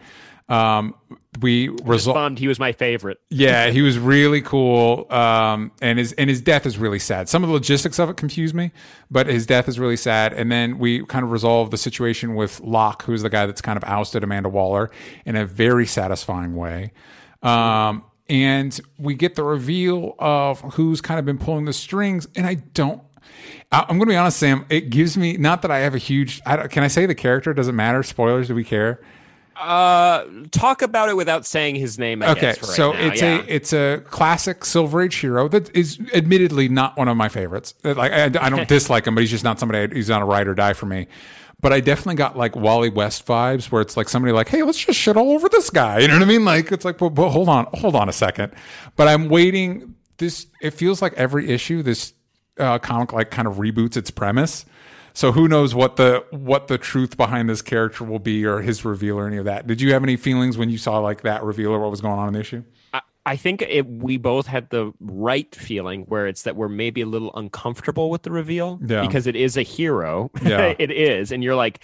[0.47, 0.95] Um,
[1.41, 2.39] we resolved.
[2.39, 3.19] He was my favorite.
[3.29, 5.05] Yeah, he was really cool.
[5.11, 7.27] Um, and his and his death is really sad.
[7.27, 8.71] Some of the logistics of it confuse me,
[9.11, 10.31] but his death is really sad.
[10.31, 13.75] And then we kind of resolve the situation with Lok, who's the guy that's kind
[13.75, 14.89] of ousted Amanda Waller
[15.25, 16.93] in a very satisfying way.
[17.43, 22.27] Um, and we get the reveal of who's kind of been pulling the strings.
[22.35, 23.01] And I don't.
[23.71, 24.65] I- I'm going to be honest, Sam.
[24.69, 26.41] It gives me not that I have a huge.
[26.45, 27.53] I don't, can I say the character?
[27.53, 28.03] Does it matter?
[28.03, 28.47] Spoilers?
[28.47, 29.01] Do we care?
[29.59, 32.21] Uh, talk about it without saying his name.
[32.21, 32.99] I okay guess, right so now.
[32.99, 33.39] it's yeah.
[33.39, 37.73] a it's a classic silver age hero that is admittedly not one of my favorites
[37.83, 40.47] like i, I don't dislike him but he's just not somebody he's not a ride
[40.47, 41.07] or die for me
[41.59, 44.77] but i definitely got like wally west vibes where it's like somebody like hey let's
[44.77, 47.11] just shit all over this guy you know what i mean like it's like but,
[47.11, 48.51] hold on hold on a second
[48.95, 52.13] but i'm waiting this it feels like every issue this
[52.59, 54.65] uh, comic like kind of reboots its premise
[55.17, 58.85] so who knows what the what the truth behind this character will be or his
[58.85, 59.65] reveal or any of that.
[59.65, 62.19] Did you have any feelings when you saw like that reveal or what was going
[62.19, 62.63] on in the issue?
[63.31, 67.05] I- think it, we both had the right feeling where it's that we're maybe a
[67.05, 69.01] little uncomfortable with the reveal Yeah.
[69.01, 70.31] because it is a hero.
[70.41, 70.73] Yeah.
[70.79, 71.31] it is.
[71.31, 71.79] And you're like,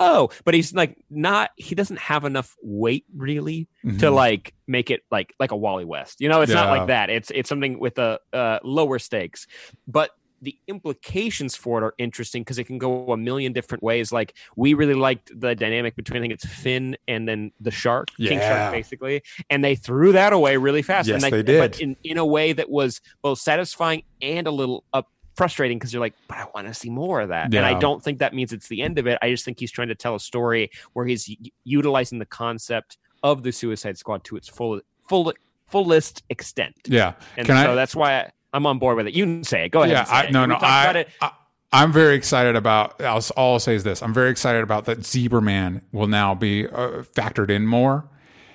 [0.00, 3.68] oh, but he's like not, he doesn't have enough weight really
[4.00, 6.20] to like make it like, like a Wally West.
[6.20, 6.78] You know, it's not Mm-hmm.
[6.78, 7.10] Like that.
[7.10, 9.46] It's, it's something with a uh, lower stakes.
[9.86, 10.10] But
[10.44, 14.12] the implications for it are interesting because it can go a million different ways.
[14.12, 18.08] Like we really liked the dynamic between I think it's Finn and then the shark,
[18.16, 21.08] King Shark, basically, and they threw that away really fast.
[21.08, 21.80] Yes, and they But did.
[21.80, 25.08] in in a way that was both satisfying and a little up.
[25.36, 28.00] Frustrating because you're like, but I want to see more of that, and I don't
[28.00, 29.18] think that means it's the end of it.
[29.20, 32.98] I just think he's trying to tell a story where he's u- utilizing the concept
[33.24, 35.32] of the Suicide Squad to its full, full,
[35.66, 36.76] fullest extent.
[36.86, 37.14] Yeah.
[37.36, 37.74] And Can so I?
[37.74, 39.14] that's why I, I'm on board with it.
[39.14, 39.68] You can say it.
[39.70, 39.92] Go ahead.
[39.92, 40.06] Yeah.
[40.08, 40.46] I, no.
[40.46, 40.54] No.
[40.60, 41.08] I, it.
[41.20, 41.32] I.
[41.72, 43.02] I'm very excited about.
[43.02, 45.04] I'll, all I'll say is this: I'm very excited about that.
[45.04, 48.08] Zebra Man will now be uh, factored in more,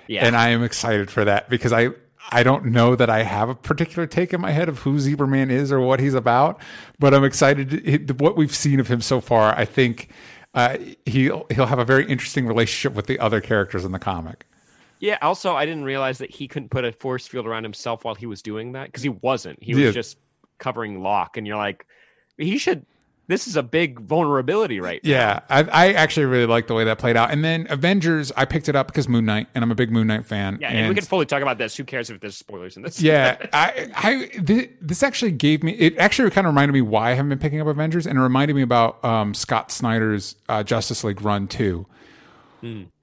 [0.08, 0.26] Yeah.
[0.26, 1.90] and I am excited for that because I.
[2.32, 5.26] I don't know that I have a particular take in my head of who Zebra
[5.26, 6.60] Man is or what he's about,
[7.00, 8.06] but I'm excited.
[8.06, 10.10] To, what we've seen of him so far, I think
[10.54, 14.46] uh, he'll he'll have a very interesting relationship with the other characters in the comic.
[15.00, 15.18] Yeah.
[15.22, 18.26] Also, I didn't realize that he couldn't put a force field around himself while he
[18.26, 19.60] was doing that because he wasn't.
[19.62, 19.90] He was Yeah.
[19.90, 20.18] just
[20.58, 21.86] covering Lok, and you're like,
[22.38, 22.86] he should.
[23.26, 25.00] This is a big vulnerability, right?
[25.04, 25.08] now.
[25.10, 27.30] Yeah, I, I actually really like the way that played out.
[27.30, 30.08] And then Avengers, I picked it up because Moon Knight, and I'm a big Moon
[30.08, 30.58] Knight fan.
[30.60, 31.76] Yeah, and, we can fully talk about this.
[31.76, 33.00] Who cares if there's spoilers in this?
[33.00, 35.72] yeah, I, I th- this actually gave me.
[35.74, 38.20] It actually kind of reminded me why I haven't been picking up Avengers, and it
[38.20, 41.86] reminded me about um, Scott Snyder's uh, Justice League run too,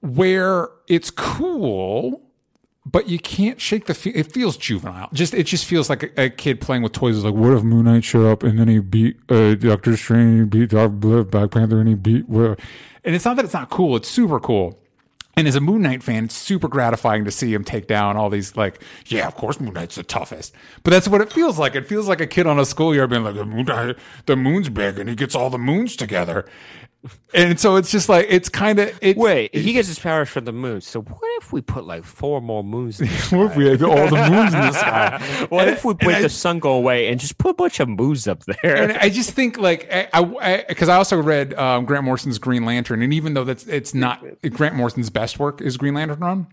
[0.00, 2.22] where it's cool,
[2.84, 3.94] but you can't shake the.
[3.94, 5.08] Fe- it feels juvenile.
[5.12, 7.16] Just it just feels like a, a kid playing with toys.
[7.16, 10.50] It's like, what if Moon Knight showed up and then he beat uh, Doctor Strange,
[10.50, 12.56] beat Dark Black Panther, and he beat whatever.
[13.04, 13.96] And it's not that it's not cool.
[13.96, 14.78] It's super cool.
[15.38, 18.28] And as a Moon Knight fan, it's super gratifying to see him take down all
[18.28, 20.52] these, like, yeah, of course Moon Knight's the toughest.
[20.82, 21.76] But that's what it feels like.
[21.76, 23.94] It feels like a kid on a schoolyard being like, the, moon,
[24.26, 26.44] the moon's big and he gets all the moons together.
[27.32, 30.44] And so it's just like, it's kind of, it, Wait, he gets his powers from
[30.46, 30.80] the moon.
[30.80, 33.00] So what if we put like four more moons?
[33.00, 33.36] In the sky?
[33.36, 35.46] what if we had all the moons in the sky?
[35.48, 37.78] What And- if we make I- the sun go away and just put a bunch
[37.78, 38.76] of moons up there?
[38.76, 43.00] and I just think like I because I, also read um, Grant Morrison's Green Lantern,
[43.00, 46.46] and even though that's it's not Grant Morrison's best work is Green Lantern run,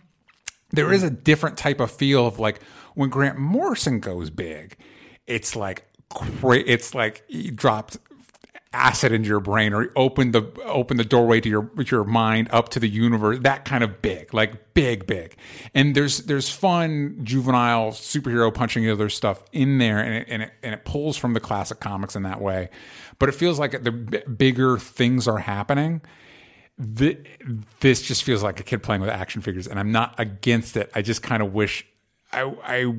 [0.71, 2.61] there is a different type of feel of like
[2.93, 4.77] when Grant Morrison goes big,
[5.25, 5.85] it's like
[6.43, 7.97] it's like he dropped
[8.75, 12.69] acid into your brain or open the open the doorway to your your mind up
[12.69, 15.35] to the universe that kind of big like big big.
[15.73, 20.51] And there's there's fun juvenile superhero punching other stuff in there and it, and it,
[20.61, 22.69] and it pulls from the classic comics in that way.
[23.17, 26.01] But it feels like the b- bigger things are happening.
[26.97, 27.25] Th-
[27.79, 30.91] this just feels like a kid playing with action figures and i'm not against it.
[30.93, 31.87] I just kind of wish
[32.33, 32.95] i i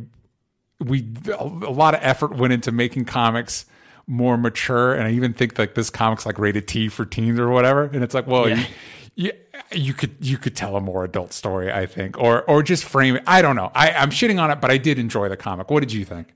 [0.81, 1.07] we
[1.39, 3.67] a lot of effort went into making comics
[4.07, 7.49] more mature and i even think like this comic's like rated t for teens or
[7.49, 8.64] whatever and it's like well Yeah.
[9.16, 9.33] you, you,
[9.87, 13.16] you could you could tell a more adult story i think or or just frame
[13.16, 15.71] it i don't know I, i'm shitting on it but i did enjoy the comic
[15.71, 16.29] what did you think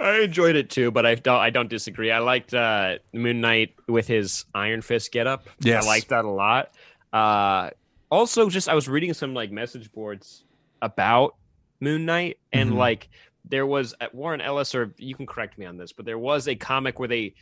[0.00, 1.40] I enjoyed it too, but I don't.
[1.40, 2.12] I don't disagree.
[2.12, 5.48] I liked uh, Moon Knight with his Iron Fist getup.
[5.58, 5.84] Yes.
[5.84, 6.70] I liked that a lot.
[7.12, 7.70] Uh,
[8.08, 10.44] also, just I was reading some like message boards
[10.80, 11.34] about
[11.80, 12.76] Moon Knight, and Mhm.
[12.76, 13.08] like
[13.48, 16.48] there was at Warren Ellis, or you can correct me on this, but there was
[16.48, 17.34] a comic where they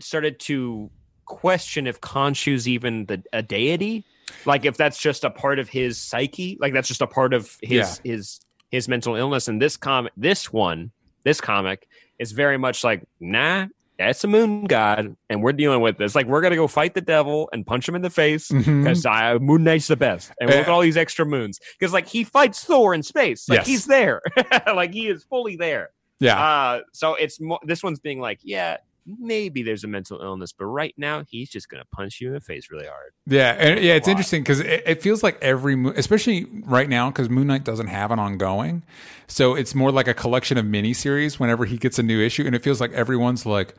[0.00, 0.90] started to
[1.24, 4.04] question if Khonshu's even the a deity,
[4.46, 7.56] like if that's just a part of his psyche, like that's just a part of
[7.62, 9.48] his his his mental illness.
[9.48, 10.90] And this comic, this one,
[11.24, 13.66] this comic is very much like, nah,
[13.98, 16.14] that's a moon god, and we're dealing with this.
[16.14, 18.84] Like, we're gonna go fight the devil and punch him in the face mm-hmm.
[18.84, 20.70] because uh, Moon Knight's the best, and look at eh.
[20.70, 23.66] all these extra moons because like he fights Thor in space, like Yes.
[23.66, 24.22] he's there,
[24.66, 25.90] like he is fully there.
[26.20, 28.76] yeah Uh, so it's mo- this one's being like, yeah,
[29.18, 32.40] maybe there's a mental illness, but right now he's just gonna punch you in the
[32.40, 33.12] face really hard.
[33.26, 37.28] Yeah, and yeah, it's interesting because it, it feels like every, especially right now, because
[37.30, 38.82] Moon Knight doesn't have an ongoing,
[39.26, 41.38] so it's more like a collection of miniseries.
[41.38, 43.74] Whenever he gets a new issue, and it feels like everyone's like,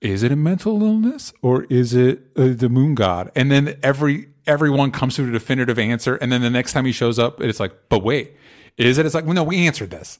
[0.00, 4.28] "Is it a mental illness or is it uh, the Moon God?" And then every
[4.46, 7.60] everyone comes to a definitive answer, and then the next time he shows up, it's
[7.60, 8.36] like, "But wait,
[8.76, 10.18] is it?" It's like, well, "No, we answered this."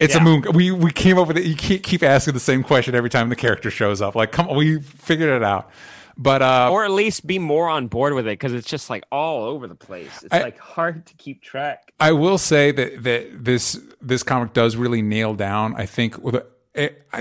[0.00, 0.24] It's a Yeah.
[0.24, 0.44] moon.
[0.54, 1.44] We we came up with it.
[1.44, 4.14] You can't keep asking the same question every time the character shows up.
[4.14, 5.70] Like, come on, we figured it out.
[6.20, 9.04] But uh, or at least be more on board with it because it's just like
[9.12, 10.22] all over the place.
[10.24, 11.92] It's I- like hard to keep track.
[12.00, 15.74] I will say that that this this comic does really nail down.
[15.76, 16.44] I think a,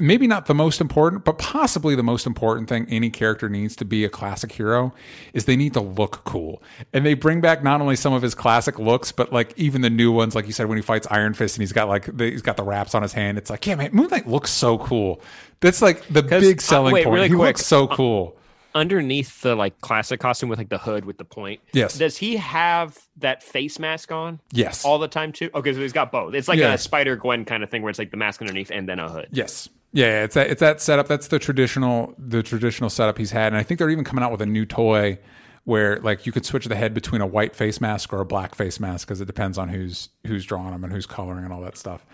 [0.02, 3.86] maybe not the most important, but possibly the most important thing any character needs to
[3.86, 4.94] be a classic hero
[5.34, 6.62] is they need to look cool.
[6.94, 9.90] And they bring back not only some of his classic looks, but like even the
[9.90, 10.36] new ones.
[10.36, 12.58] Like you said, when he fights Iron Fist and he's got like the, he's got
[12.58, 13.38] the wraps on his hand.
[13.38, 15.22] It's like, yeah, man, Moon Knight looks so cool.
[15.60, 17.16] That's like the big uh, selling wait, point.
[17.16, 18.38] really he quick, looks so cool.
[18.76, 21.98] Underneath the like classic costume with like the hood with the point, Yes.
[21.98, 24.86] Does he have that face mask on Yes.
[24.86, 25.50] all the time too?
[25.56, 26.34] Okay, so he's got both.
[26.36, 26.74] It's like Yeah.
[26.74, 29.10] a Spider Gwen kind of thing where it's like the mask underneath and then a
[29.10, 29.30] hood.
[29.32, 29.68] Yes.
[29.94, 31.08] Yeah, it's that it's that setup.
[31.08, 34.32] That's the traditional the traditional setup he's had, and I think they're even coming out
[34.32, 35.18] with a new toy
[35.64, 38.54] where like you could switch the head between a white face mask or a black
[38.54, 41.62] face mask because it depends on who's who's drawing them and who's coloring and all
[41.62, 42.06] that stuff.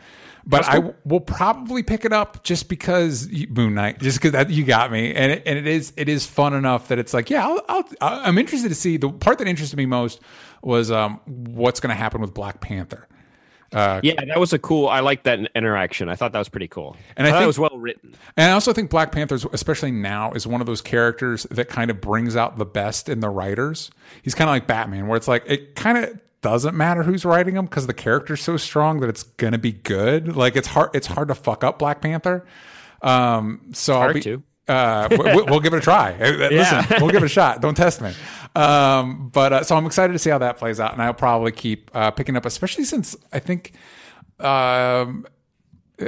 [0.46, 4.50] But I w- will probably pick it up just because you- Moon Knight, just because
[4.52, 7.30] you got me, and it, and it is it is fun enough that it's like
[7.30, 10.20] yeah, I'll, I'll, I'm interested to see the part that interested me most
[10.62, 13.08] was um what's going to happen with Black Panther.
[13.76, 14.88] Yeah, that was a cool.
[14.88, 16.08] I like that interaction.
[16.08, 16.96] I thought that was pretty cool.
[17.18, 18.14] And I I thought think- it was well written.
[18.38, 21.90] And I also think Black Panthers, especially now, is one of those characters that kind
[21.90, 23.90] of brings out the best in the writers.
[24.22, 27.56] He's kind of like Batman, where it's like it kind of doesn't matter who's writing
[27.56, 30.36] them because the character's so strong that it's gonna be good.
[30.36, 32.46] Like it's hard, it's hard to fuck up Black Panther.
[33.02, 34.44] Um, so I'll be, to.
[34.68, 36.16] uh, we'll, we'll, give it a try.
[36.20, 37.02] Listen, yeah.
[37.02, 37.62] we'll give it a shot.
[37.62, 38.14] Don't test me.
[38.56, 41.52] Um, but uh, so I'm excited to see how that plays out, and I'll probably
[41.52, 43.74] keep uh, picking up, especially since I think
[44.40, 45.26] um,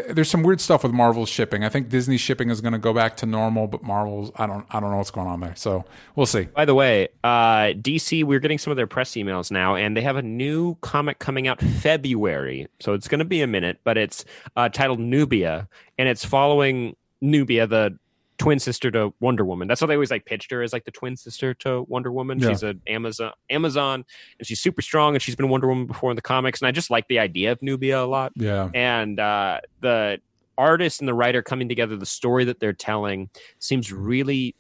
[0.10, 1.64] there's some weird stuff with Marvel's shipping.
[1.64, 4.66] I think Disney shipping is going to go back to normal, but Marvel's I don't
[4.70, 5.56] I don't know what's going on there.
[5.56, 6.44] So we'll see.
[6.44, 10.02] By the way, uh, DC we're getting some of their press emails now, and they
[10.02, 12.68] have a new comic coming out February.
[12.80, 16.96] So it's going to be a minute, but it's uh, titled Nubia, and it's following
[17.22, 17.98] Nubia, the
[18.38, 19.68] twin sister to Wonder Woman.
[19.68, 22.40] That's how they always like pitched her as like the twin sister to Wonder Woman.
[22.40, 22.50] Yeah.
[22.50, 24.06] She's an Amazon Amazon
[24.40, 26.62] and she's super strong and she's been Wonder Woman before in the comics.
[26.62, 28.34] And I just like the idea of Nubia a lot.
[28.36, 28.70] Yeah.
[28.74, 30.20] And uh, the
[30.58, 34.56] artist and the writer coming together, the story that they're telling seems really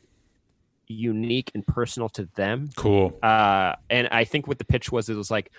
[0.87, 2.69] unique and personal to them.
[2.75, 3.17] Cool.
[3.21, 5.51] Uh, and I think what the pitch was, it was like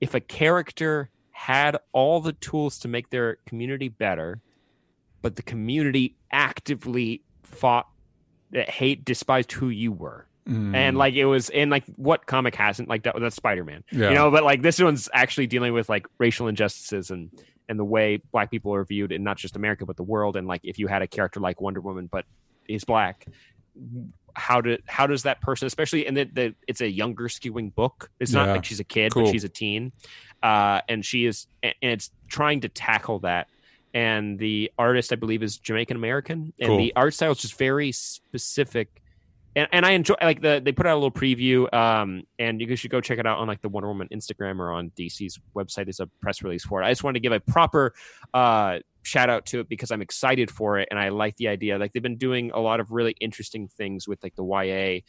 [0.00, 4.40] if a character had all the tools to make their community better,
[5.22, 7.88] but the community actively fought
[8.50, 10.74] that hate despised who you were mm.
[10.74, 14.08] and like it was in like what comic hasn't like that that's spider-man yeah.
[14.08, 17.30] you know but like this one's actually dealing with like racial injustices and
[17.68, 20.46] and the way black people are viewed in not just america but the world and
[20.46, 22.24] like if you had a character like wonder woman but
[22.68, 23.26] is black
[24.34, 28.10] how did how does that person especially and that the, it's a younger skewing book
[28.20, 29.24] it's not like she's a kid cool.
[29.24, 29.92] but she's a teen
[30.42, 33.48] uh and she is and it's trying to tackle that
[33.94, 36.78] and the artist I believe is Jamaican American, and cool.
[36.78, 39.00] the art style is just very specific.
[39.56, 42.74] And, and I enjoy like the they put out a little preview, um, and you
[42.74, 45.84] should go check it out on like the Wonder Woman Instagram or on DC's website.
[45.84, 46.86] There's a press release for it.
[46.86, 47.94] I just wanted to give a proper
[48.34, 51.78] uh, shout out to it because I'm excited for it, and I like the idea.
[51.78, 55.02] Like they've been doing a lot of really interesting things with like the YA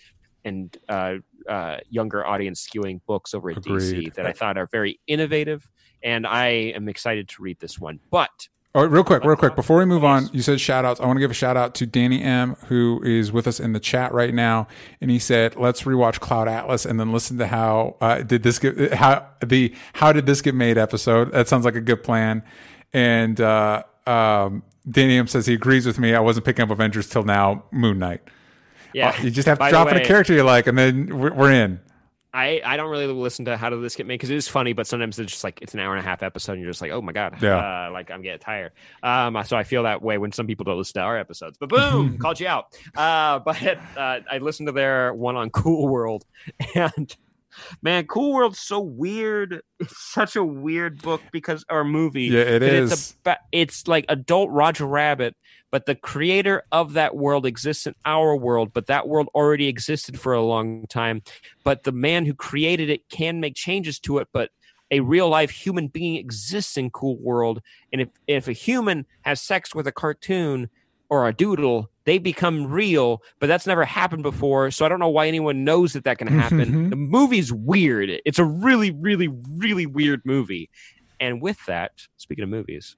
[0.47, 1.15] and uh,
[1.49, 4.11] uh, younger audience skewing books over at Agreed.
[4.11, 5.67] DC that I thought are very innovative,
[6.03, 6.45] and I
[6.75, 7.99] am excited to read this one.
[8.11, 9.55] But Oh, real quick, real quick.
[9.55, 10.99] Before we move on, you said shout outs.
[10.99, 13.71] I want to give a shout out to Danny M, who is with us in
[13.71, 14.67] the chat right now.
[14.99, 18.59] And he said, let's rewatch Cloud Atlas and then listen to how, uh, did this
[18.59, 21.31] get, how the, how did this get made episode?
[21.31, 22.43] That sounds like a good plan.
[22.91, 24.61] And, uh, um,
[24.91, 26.13] Danny M says he agrees with me.
[26.13, 28.23] I wasn't picking up Avengers till now, Moon Knight.
[28.93, 29.11] Yeah.
[29.17, 31.51] Uh, you just have to drop in a character you like and then we're, we're
[31.53, 31.79] in.
[32.35, 34.73] I, I don't really listen to how did this get made because it is funny,
[34.73, 36.81] but sometimes it's just like it's an hour and a half episode, and you're just
[36.81, 38.73] like, oh my god, yeah, uh, like I'm getting tired.
[39.01, 41.57] Um, so I feel that way when some people don't listen to our episodes.
[41.57, 42.77] But boom, called you out.
[42.93, 43.63] Uh, but
[43.95, 46.25] uh, I listened to their one on Cool World,
[46.75, 47.15] and
[47.81, 49.61] man, Cool World's so weird.
[49.79, 52.25] It's such a weird book because or movie.
[52.25, 52.91] Yeah, it is.
[52.91, 55.35] It's, a, it's like adult Roger Rabbit
[55.75, 60.17] but the creator of that world exists in our world, but that world already existed
[60.17, 61.21] for a long time.
[61.65, 64.51] But the man who created it can make changes to it, but
[64.89, 67.61] a real life human being exists in Cool World.
[67.91, 70.69] And if, if a human has sex with a cartoon
[71.09, 74.71] or a doodle, they become real, but that's never happened before.
[74.71, 76.89] So I don't know why anyone knows that that can happen.
[76.89, 78.09] the movie's weird.
[78.25, 80.69] It's a really, really, really weird movie.
[81.19, 82.95] And with that, speaking of movies,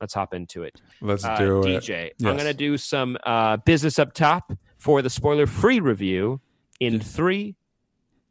[0.00, 0.80] let's hop into it.
[1.00, 1.82] Let's uh, do DJ, it.
[1.82, 2.28] DJ, yes.
[2.28, 6.40] I'm going to do some uh, business up top for the spoiler free review
[6.80, 7.56] in three,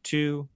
[0.02, 0.48] two,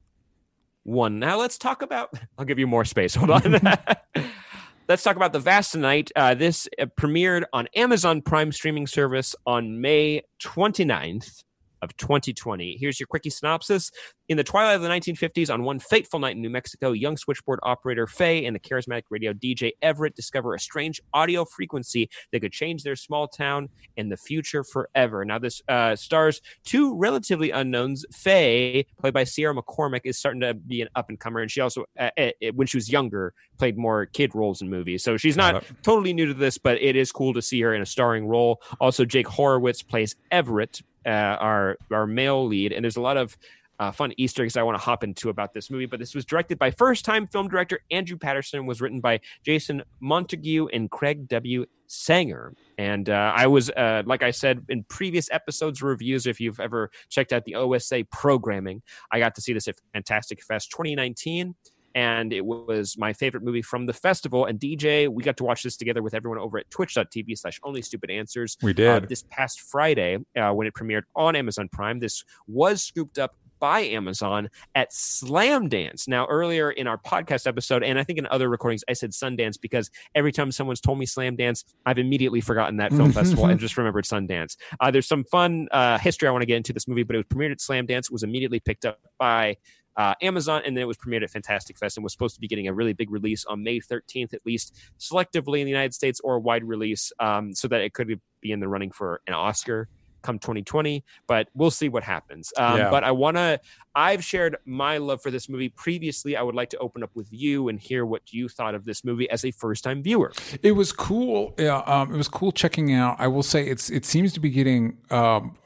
[0.84, 1.18] one.
[1.18, 2.14] Now let's talk about.
[2.38, 3.14] I'll give you more space.
[3.16, 3.60] Hold on.
[4.88, 6.10] let's talk about the Vast Night.
[6.16, 11.44] Uh, this uh, premiered on Amazon Prime streaming service on May 29th
[11.82, 12.76] of 2020.
[12.78, 13.90] Here's your quickie synopsis.
[14.28, 17.60] In the twilight of the 1950s, on one fateful night in New Mexico, young switchboard
[17.62, 22.52] operator Faye and the charismatic radio DJ Everett discover a strange audio frequency that could
[22.52, 25.24] change their small town and the future forever.
[25.24, 28.04] Now, this uh, stars two relatively unknowns.
[28.12, 31.60] Faye, played by Sierra McCormick, is starting to be an up and comer, and she
[31.60, 35.02] also, uh, uh, when she was younger, played more kid roles in movies.
[35.02, 37.82] So she's not totally new to this, but it is cool to see her in
[37.82, 38.60] a starring role.
[38.80, 43.36] Also, Jake Horowitz plays Everett, uh, our our male lead, and there's a lot of
[43.78, 45.86] uh, fun Easter eggs I want to hop into about this movie.
[45.86, 49.82] But this was directed by first time film director Andrew Patterson, was written by Jason
[50.00, 51.64] Montague and Craig W.
[51.86, 52.54] Sanger.
[52.76, 56.90] And uh, I was, uh, like I said in previous episodes reviews, if you've ever
[57.08, 61.54] checked out the OSA programming, I got to see this at Fantastic Fest 2019
[61.98, 64.44] and it was my favorite movie from the festival.
[64.44, 67.82] And DJ, we got to watch this together with everyone over at twitch.tv slash only
[67.82, 68.56] stupid answers.
[68.62, 69.04] We did.
[69.04, 71.98] Uh, this past Friday uh, when it premiered on Amazon Prime.
[71.98, 76.06] This was scooped up by Amazon at Slamdance.
[76.06, 79.60] Now, earlier in our podcast episode, and I think in other recordings, I said Sundance
[79.60, 83.76] because every time someone's told me Slamdance, I've immediately forgotten that film festival and just
[83.76, 84.56] remembered Sundance.
[84.78, 87.18] Uh, there's some fun uh, history I want to get into this movie, but it
[87.18, 88.06] was premiered at Slamdance.
[88.06, 89.56] It was immediately picked up by
[89.98, 92.46] uh, Amazon, and then it was premiered at Fantastic Fest and was supposed to be
[92.46, 96.20] getting a really big release on May 13th, at least selectively in the United States,
[96.20, 99.34] or a wide release um, so that it could be in the running for an
[99.34, 99.88] Oscar.
[100.20, 102.52] come 2020, but we'll see what happens.
[102.56, 102.90] Um, Yeah.
[102.90, 103.60] But I want to,
[103.94, 106.36] I've shared my love for this movie previously.
[106.36, 109.04] I would like to open up with you and hear what you thought of this
[109.04, 110.32] movie as a first time viewer.
[110.62, 111.54] It was cool.
[111.56, 113.16] Yeah, um, it was cool checking out.
[113.18, 115.56] I will say it's it seems to be getting um,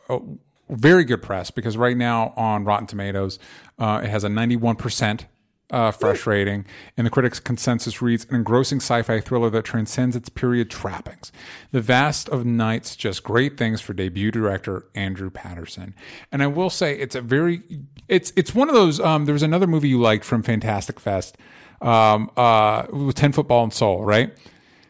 [0.73, 3.39] very good press because right now on Rotten Tomatoes,
[3.79, 5.27] uh, it has a ninety one percent.
[5.71, 6.67] Uh, fresh rating,
[6.99, 11.33] and the critics' consensus reads an engrossing sci-fi thriller that transcends its period trappings.
[11.71, 15.95] The vast of nights, just great things for debut director Andrew Patterson.
[16.31, 17.63] And I will say, it's a very,
[18.07, 19.01] it's it's one of those.
[19.01, 21.39] Um, there was another movie you liked from Fantastic Fest,
[21.81, 24.31] um, uh, with Ten Football and Soul, right?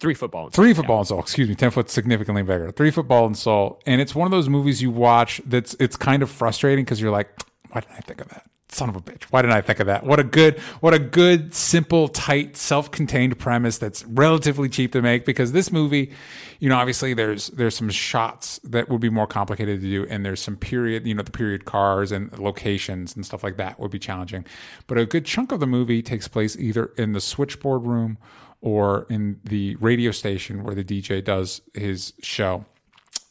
[0.02, 0.50] Three football.
[0.50, 2.72] Three football and soul, excuse me, ten foot significantly bigger.
[2.72, 6.24] Three football and soul, and it's one of those movies you watch that's it's kind
[6.24, 7.28] of frustrating because you're like,
[7.70, 8.50] why didn't I think of that?
[8.68, 9.22] Son of a bitch!
[9.30, 10.04] Why didn't I think of that?
[10.04, 15.24] What a good, what a good, simple, tight, self-contained premise that's relatively cheap to make.
[15.24, 16.10] Because this movie,
[16.58, 20.26] you know, obviously there's there's some shots that would be more complicated to do, and
[20.26, 23.92] there's some period, you know, the period cars and locations and stuff like that would
[23.92, 24.44] be challenging.
[24.88, 28.18] But a good chunk of the movie takes place either in the switchboard room
[28.62, 32.64] or in the radio station where the DJ does his show.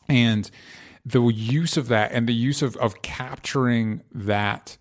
[0.07, 0.51] And
[1.05, 4.77] the use of that and the use of, of capturing that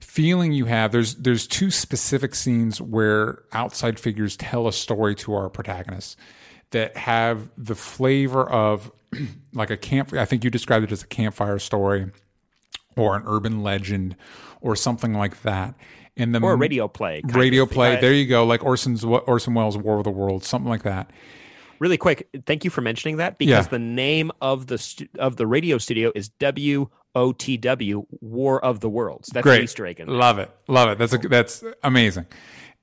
[0.00, 5.34] feeling you have there's there's two specific scenes where outside figures tell a story to
[5.34, 6.16] our protagonists
[6.70, 8.90] that have the flavor of
[9.52, 12.10] like a camp I think you described it as a campfire story
[12.96, 14.16] or an urban legend
[14.60, 15.74] or something like that.
[16.18, 17.22] And the or radio play.
[17.24, 17.70] radio of.
[17.70, 17.96] play.
[17.96, 21.10] Uh, There you go, like Orson's Orson Welles' War of the Worlds, something like that.
[21.78, 23.70] really quick, thank you for mentioning that because Yeah.
[23.70, 28.62] the name of the stu- of the radio studio is W O T W War
[28.64, 29.28] of the Worlds.
[29.32, 30.98] That's Great, Easter egg in love it, love it.
[30.98, 32.26] That's a, that's amazing.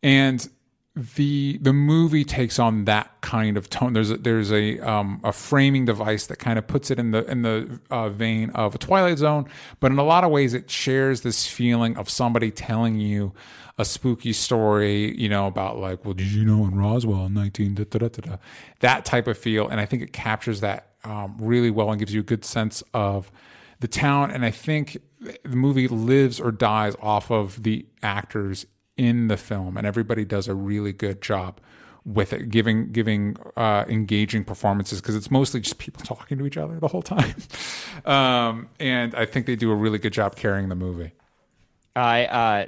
[0.02, 0.48] And
[0.96, 3.94] the the movie takes on that kind of tone.
[3.94, 7.26] There's a, there's a um, a framing device that kind of puts it in the
[7.30, 9.46] in the uh, vein of a Twilight Zone,
[9.82, 13.34] but in a lot of ways it shares this feeling of somebody telling you
[13.78, 17.76] a spooky story, you know, about like, well, did you know in Roswell in 19
[17.76, 18.38] da, da, da,
[18.80, 22.14] that type of feel, and I think it captures that um, really well and gives
[22.14, 23.32] you a good sense of
[23.82, 24.32] the town.
[24.32, 28.66] And I think the movie lives or dies off of the actors
[28.98, 31.60] in the film, and everybody does a really good job
[32.06, 36.58] with it, giving giving uh, engaging performances because it's mostly just people talking to each
[36.58, 37.36] other the whole time.
[38.06, 41.12] um, and I think they do a really good job carrying the movie.
[41.96, 42.68] I uh,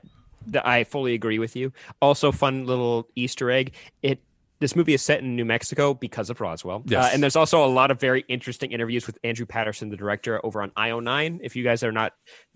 [0.51, 1.71] th- I fully agree with you.
[2.01, 3.73] Also, fun little Easter egg.
[4.01, 4.19] It
[4.59, 6.83] this movie is set in New Mexico because of Roswell.
[6.85, 7.05] Yes.
[7.05, 10.43] Uh, and there's also a lot of very interesting interviews with Andrew Patterson, the director,
[10.45, 11.39] over on IO9.
[11.43, 12.13] If you guys are not,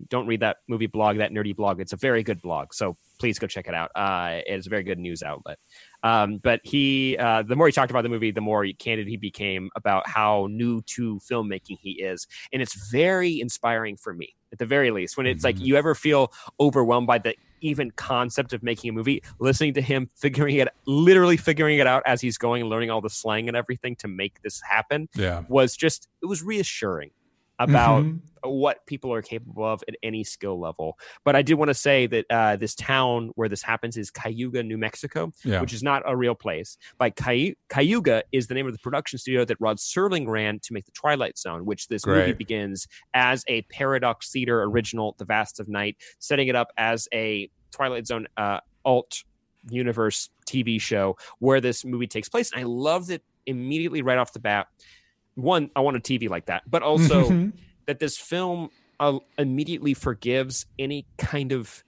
[0.08, 2.74] don't read that movie blog, that nerdy blog, it's a very good blog.
[2.74, 3.90] So please go check it out.
[3.94, 5.58] Uh, it's a very good news outlet.
[6.02, 9.16] Um, but he, uh, the more he talked about the movie, the more candid he
[9.16, 12.26] became about how new to filmmaking he is.
[12.52, 15.16] And it's very inspiring for me, at the very least.
[15.16, 19.22] When it's like you ever feel overwhelmed by the even concept of making a movie,
[19.38, 23.00] listening to him figuring it, literally figuring it out as he's going, and learning all
[23.00, 25.42] the slang and everything to make this happen Yeah.
[25.48, 27.10] was just, it was reassuring
[27.62, 28.20] about Mhm.
[28.44, 30.98] what people are capable of at any skill level.
[31.24, 34.62] But I did want to say that uh, this town where this happens is Cayuga,
[34.62, 35.60] New Mexico, Yeah.
[35.60, 36.76] which is not a real place.
[36.98, 40.72] By Cay- Cayuga is the name of the production studio that Rod Serling ran to
[40.72, 45.60] make The Twilight Zone, which this movie begins as a Paradox Theater original, The Vast
[45.60, 49.22] of Night, setting it up as a Twilight Zone uh, alt
[49.70, 52.50] universe TV show where this movie takes place.
[52.50, 54.66] And I loved it immediately right off the bat.
[55.34, 57.52] One, I want a TV like that, but also Mhm.
[57.86, 58.70] that this film
[59.00, 61.82] uh, immediately forgives any kind of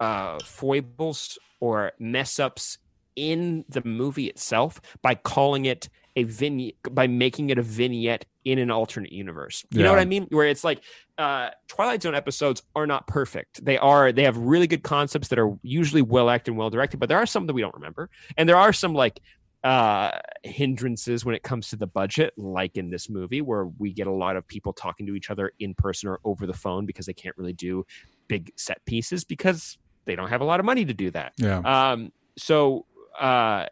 [0.00, 2.78] uh, foibles or mess ups
[3.14, 8.58] in the movie itself by calling it a vignette by making it a vignette in
[8.58, 9.64] an alternate universe.
[9.70, 10.26] You know what I mean?
[10.30, 10.82] Where it's like
[11.16, 13.64] uh, Twilight Zone episodes are not perfect.
[13.64, 17.00] They are they have really good concepts that are usually well acted and well directed,
[17.00, 19.20] but there are some that we don't remember, and there are some like
[19.64, 20.10] uh
[20.42, 24.12] hindrances when it comes to the budget like in this movie where we get a
[24.12, 27.12] lot of people talking to each other in person or over the phone because they
[27.12, 27.84] can't really do
[28.28, 31.58] big set pieces because they don't have a lot of money to do that Yeah.
[31.92, 32.86] um so
[33.20, 33.66] uh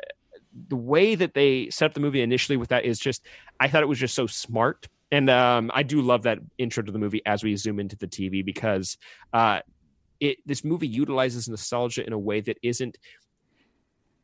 [0.69, 3.27] the way that they set up the movie initially with that is just
[3.59, 6.93] i thought it was just so smart and um i do love that intro to
[6.93, 8.97] the movie as we zoom into the tv because
[9.33, 9.59] uh
[10.21, 12.97] it this movie utilizes nostalgia in a way that isn't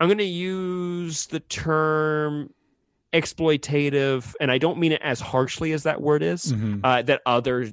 [0.01, 2.53] i'm going to use the term
[3.13, 6.81] exploitative and i don't mean it as harshly as that word is Mhm.
[6.85, 7.73] uh, that other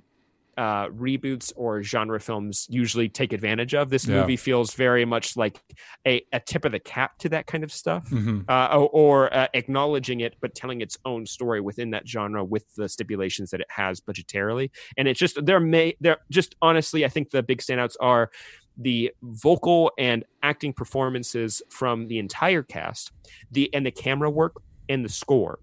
[0.55, 3.89] uh, reboots or genre films usually take advantage of.
[3.89, 4.19] This Yeah.
[4.21, 5.59] movie feels very much like
[6.05, 8.45] a, a tip of the cap to that kind of stuff, Mhm.
[8.47, 8.87] uh, or,
[9.25, 13.49] or uh, acknowledging it but telling its own story within that genre with the stipulations
[13.49, 14.69] that it has budgetarily.
[14.95, 18.29] And it's just there may there just honestly, I think the big standouts are
[18.77, 23.11] the vocal and acting performances from the entire cast,
[23.51, 24.55] the and the camera work
[24.89, 25.59] and the score.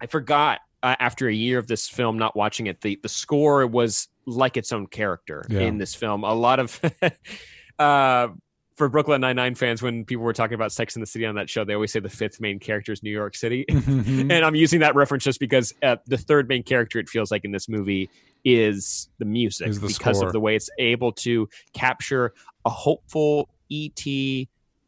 [0.00, 3.66] I forgot uh, after a year of this film not watching it the the score
[3.66, 5.60] was like its own character Yeah.
[5.60, 6.80] in this film a lot of
[7.78, 8.28] uh
[8.74, 11.34] for Brooklyn Nine Nine fans, when people were talking about Sex in the City on
[11.34, 14.54] that show, they always say the fifth main character is New York City, and I'm
[14.54, 17.68] using that reference just because uh, the third main character it feels like in this
[17.68, 18.08] movie
[18.44, 20.26] is the music Is the because score.
[20.26, 22.34] of the way it's able to capture
[22.64, 24.04] a hopeful ET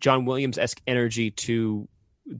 [0.01, 1.89] John Williams esque energy to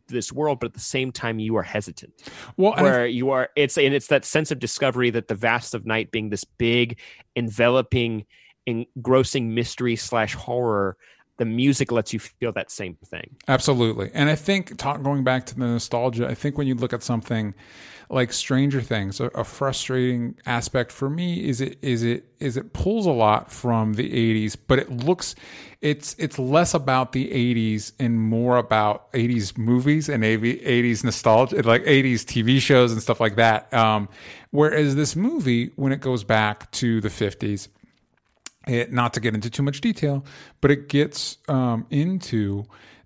[0.09, 2.13] this world, but at the same time you are hesitant
[2.57, 5.85] well, where you are it's and it's that sense of discovery that the vast of
[5.85, 6.99] night being this big
[7.37, 8.25] enveloping
[8.67, 10.97] engrossing mystery slash horror
[11.37, 14.11] the music lets you feel that same thing Absolutely.
[14.15, 17.03] And I think talk, going back to the nostalgia, I think when you look at
[17.03, 17.55] something
[18.11, 22.73] like Stranger Things, a, a frustrating aspect for me is it is it is it
[22.73, 24.11] pulls a lot from the
[24.47, 25.35] 80s, but it looks
[25.81, 31.85] it's it's less about the 80s and more about 80s movies and 80s nostalgia, like
[31.85, 33.73] 80s TV shows and stuff like that.
[33.73, 34.09] Um,
[34.51, 37.69] whereas this movie, when it goes back to the 50s,
[38.67, 40.25] it, not to get into too much detail,
[40.61, 42.65] but it gets um, into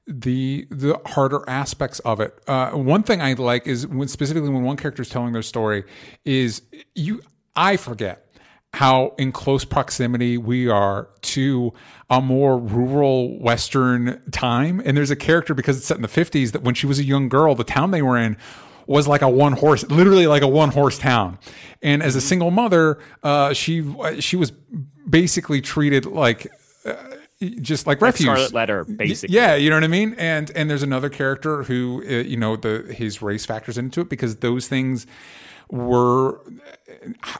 [0.08, 2.38] the the harder aspects of it.
[2.46, 5.84] Uh, one thing I like is when specifically when one character is telling their story
[6.24, 6.62] is
[6.94, 7.20] you.
[7.54, 8.24] I forget
[8.74, 11.72] how in close proximity we are to
[12.10, 16.52] a more rural western time and there's a character because it's set in the 50s
[16.52, 18.36] that when she was a young girl the town they were in
[18.86, 21.38] was like a one horse literally like a one horse town
[21.82, 23.82] and as a single mother uh, she
[24.20, 24.52] she was
[25.08, 26.46] basically treated like
[26.84, 26.94] uh,
[27.40, 30.14] just like refuge scarlet letter basically yeah, you know what I mean.
[30.18, 34.08] And and there's another character who uh, you know the his race factors into it
[34.08, 35.06] because those things
[35.70, 36.40] were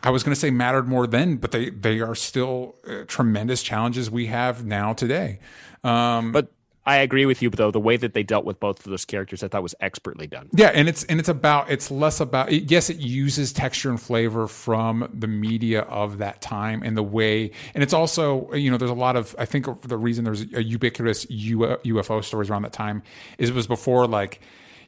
[0.03, 3.63] I was going to say mattered more then, but they they are still uh, tremendous
[3.63, 5.41] challenges we have now today.
[5.83, 6.53] Um, but
[6.89, 9.43] i agree with you though the way that they dealt with both of those characters
[9.43, 10.49] i thought was expertly done.
[10.53, 14.01] Yeah, and it's and it's about it's less about it, yes, it uses texture and
[14.01, 18.77] flavor from the media of that time and the way, and it's also you know
[18.77, 22.73] there's a lot of I think the reason there's a ubiquitous UFO stories around that
[22.73, 23.03] time
[23.39, 24.41] is it was before like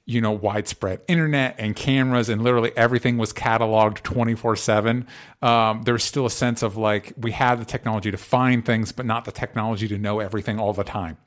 [0.06, 5.06] you know widespread internet and cameras and literally everything was cataloged 24 7
[5.42, 9.04] um, there's still a sense of like we have the technology to find things but
[9.04, 11.18] not the technology to know everything all the time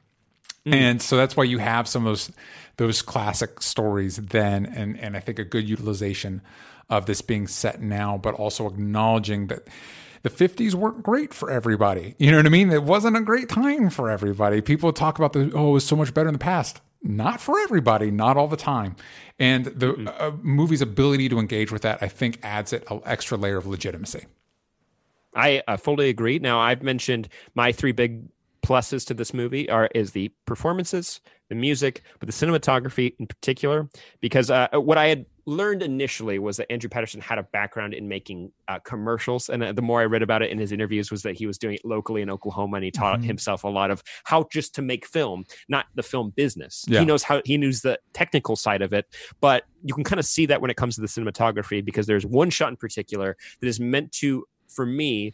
[0.66, 2.32] and so that's why you have some of those
[2.78, 6.42] those classic stories then and and I think a good utilization
[6.90, 9.68] of this being set now but also acknowledging that
[10.24, 12.16] the 50s weren't great for everybody.
[12.18, 12.72] You know what I mean?
[12.72, 14.62] It wasn't a great time for everybody.
[14.62, 16.82] People talk about the oh, it was so much better in the past.
[17.04, 18.96] Not for everybody, not all the time.
[19.38, 23.38] And the uh, movie's ability to engage with that, I think, adds it an extra
[23.38, 24.26] layer of legitimacy.
[25.36, 26.40] I uh, fully agree.
[26.40, 28.24] Now, I've mentioned my three big
[28.64, 33.90] pluses to this movie are is the performances, the music, but the cinematography in particular.
[34.22, 38.08] Because uh, what I had learned initially was that Andrew Patterson had a background in
[38.08, 41.22] making uh, commercials, and uh, the more I read about it in his interviews, was
[41.24, 43.26] that he was doing it locally in Oklahoma, and he taught Mhm.
[43.26, 46.86] himself a lot of how just to make film, not the film business.
[46.88, 47.02] Yeah.
[47.02, 49.06] He knows how he knows the technical side of it,
[49.42, 52.26] but you can kind of see that when it comes to the cinematography because there's
[52.26, 55.34] one shot in particular that is meant to, for me,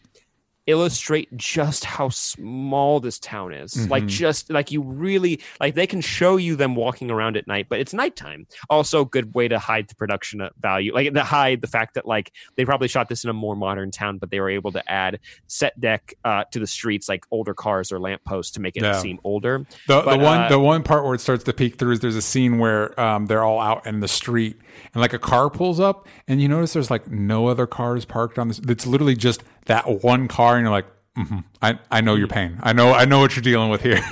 [0.66, 3.88] illustrate just how small this town is.
[3.88, 4.08] Like Mhm.
[4.08, 7.80] just like you really like they can show you them walking around at night, but
[7.80, 8.46] it's nighttime.
[8.68, 12.32] Also, good way to hide the production value, like to hide the fact that like
[12.56, 15.18] they probably shot this in a more modern town, but they were able to add
[15.46, 18.98] set deck uh, to the streets, like older cars or lampposts, to make it Yeah.
[19.00, 19.66] seem older.
[19.88, 22.00] The, But, the one uh, the one part where it starts to peek through is
[22.00, 24.58] there's a scene where um, they're all out in the street
[24.94, 28.38] and like a car pulls up and you notice there's like no other cars parked
[28.38, 28.60] on this.
[28.68, 30.86] It's literally just that one car and you're like,
[31.16, 32.58] hmm I I know your pain.
[32.62, 34.00] I know I know what you're dealing with here.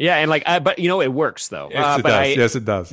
[0.00, 1.70] Yeah, and like, uh, but you know, it works though.
[1.72, 2.12] yes, uh, it does.
[2.14, 2.90] I, yes, it does.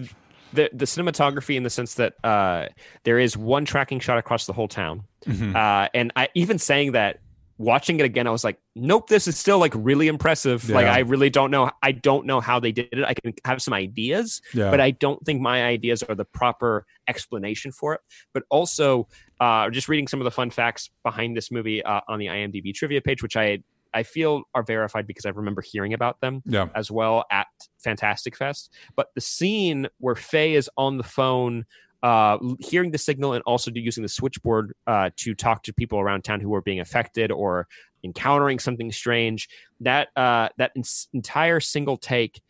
[0.54, 2.70] the the cinematography in the sense that uh,
[3.04, 5.56] there is one tracking shot across the whole town, Mhm.
[5.56, 7.20] uh, and I even saying that,
[7.60, 10.68] watching it again, I was like, nope, this is still like really impressive.
[10.68, 13.04] Like I really don't know, I don't know how they did it.
[13.06, 14.72] I can have some ideas, Yeah.
[14.72, 18.02] but I don't think my ideas are the proper explanation for it.
[18.34, 19.08] But also,
[19.40, 22.74] uh, just reading some of the fun facts behind this movie uh, on the IMDb
[22.74, 23.60] trivia page, which I
[23.94, 26.68] I feel are verified because I remember hearing about them yeah.
[26.76, 27.48] as well at
[27.80, 28.74] Fantastic Fest.
[28.96, 31.66] But the scene where Faye is on the phone
[32.04, 36.24] uh, hearing the signal and also using the switchboard uh, to talk to people around
[36.24, 37.68] town who were being affected or
[38.04, 39.50] encountering something strange.
[39.80, 40.84] That uh, that in-
[41.14, 42.42] entire single take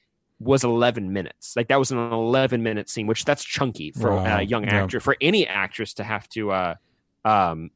[0.45, 1.55] was 11 minutes.
[1.55, 4.37] Like that was an 11 minute scene, which that's chunky for Wow.
[4.39, 4.83] a young Yeah.
[4.83, 6.75] actor, for any actress to have to uh,
[7.25, 7.71] um,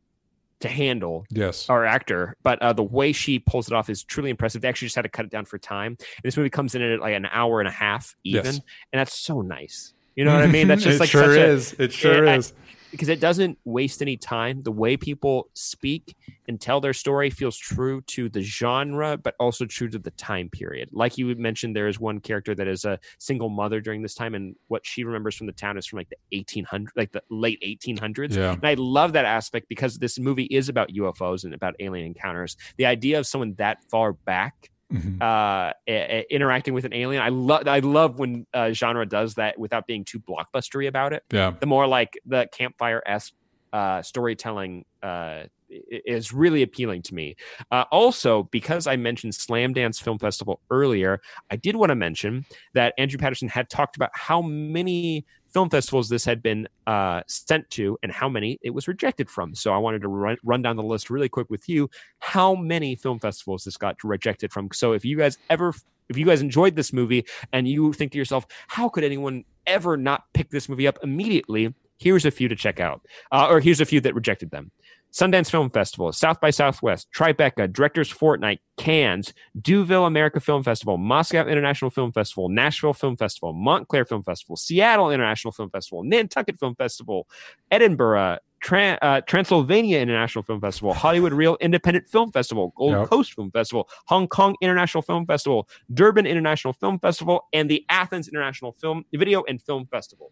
[0.61, 1.69] to handle Yes.
[1.69, 4.61] our actor, but uh, the way she pulls it off is truly impressive.
[4.61, 5.93] They actually just had to cut it down for time.
[5.97, 8.55] And this movie comes in at like an hour and a half, even, Yes.
[8.91, 9.93] and that's so nice.
[10.15, 10.67] You know what I mean?
[10.67, 11.73] That's just it like sure such a, is.
[11.79, 12.53] It sure is.
[12.91, 14.63] Because it doesn't waste any time.
[14.63, 16.15] The way people speak
[16.47, 20.49] and tell their story feels true to the genre, but also true to the time
[20.49, 20.89] period.
[20.91, 24.35] Like you mentioned, there is one character that is a single mother during this time,
[24.35, 27.61] and what she remembers from the town is from like the 1800s, like the late
[27.65, 28.35] 1800s.
[28.35, 28.53] Yeah.
[28.53, 32.57] And I love that aspect because this movie is about UFOs and about alien encounters.
[32.77, 35.21] The idea of someone that far back Mhm.
[35.21, 37.67] uh, a- a- interacting with an alien, I love.
[37.67, 41.51] I love when uh, genre does that without being too blockbustery about it Yeah.
[41.59, 43.33] the more like the campfire esque
[43.71, 47.35] uh, storytelling uh, is really appealing to me.
[47.69, 51.21] Uh, also, because I mentioned Slamdance Film Festival earlier,
[51.51, 56.09] I did want to mention that Andrew Patterson had talked about how many film festivals
[56.09, 59.55] this had been uh, sent to and how many it was rejected from.
[59.55, 61.89] So I wanted to run, run down the list really quick with you
[62.19, 64.69] how many film festivals this got rejected from.
[64.73, 65.73] So if you guys ever
[66.09, 69.95] if you guys enjoyed this movie and you think to yourself, how could anyone ever
[69.95, 71.73] not pick this movie up immediately?
[71.99, 74.71] Here's a few to check out, uh, or here's a few that rejected them.
[75.11, 81.47] Sundance Film Festival, South by Southwest, Tribeca, Directors Fortnight, Cannes, Deauville America Film Festival, Moscow
[81.47, 86.75] International Film Festival, Nashville Film Festival, Montclair Film Festival, Seattle International Film Festival, Nantucket Film
[86.75, 87.27] Festival,
[87.71, 93.09] Edinburgh, Tran- uh, Transylvania International Film Festival, Hollywood Real Independent Film Festival, Gold Yep.
[93.09, 98.27] Coast Film Festival, Hong Kong International Film Festival, Durban International Film Festival, and the Athens
[98.27, 100.31] International Film Video and Film Festival.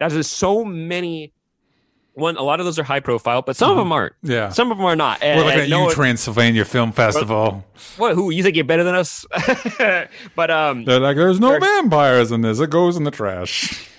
[0.00, 1.32] That is so many.
[2.18, 4.12] One, a lot of those are high profile, but some of them aren't.
[4.22, 4.48] Yeah.
[4.48, 5.22] Some of them are not.
[5.22, 7.64] And, We're looking at no you, one- Transylvania Film Festival.
[7.96, 8.14] what?
[8.14, 9.24] Who you think you're better than us?
[10.34, 12.58] but um, They're like, there's no vampires in this.
[12.58, 13.88] It goes in the trash.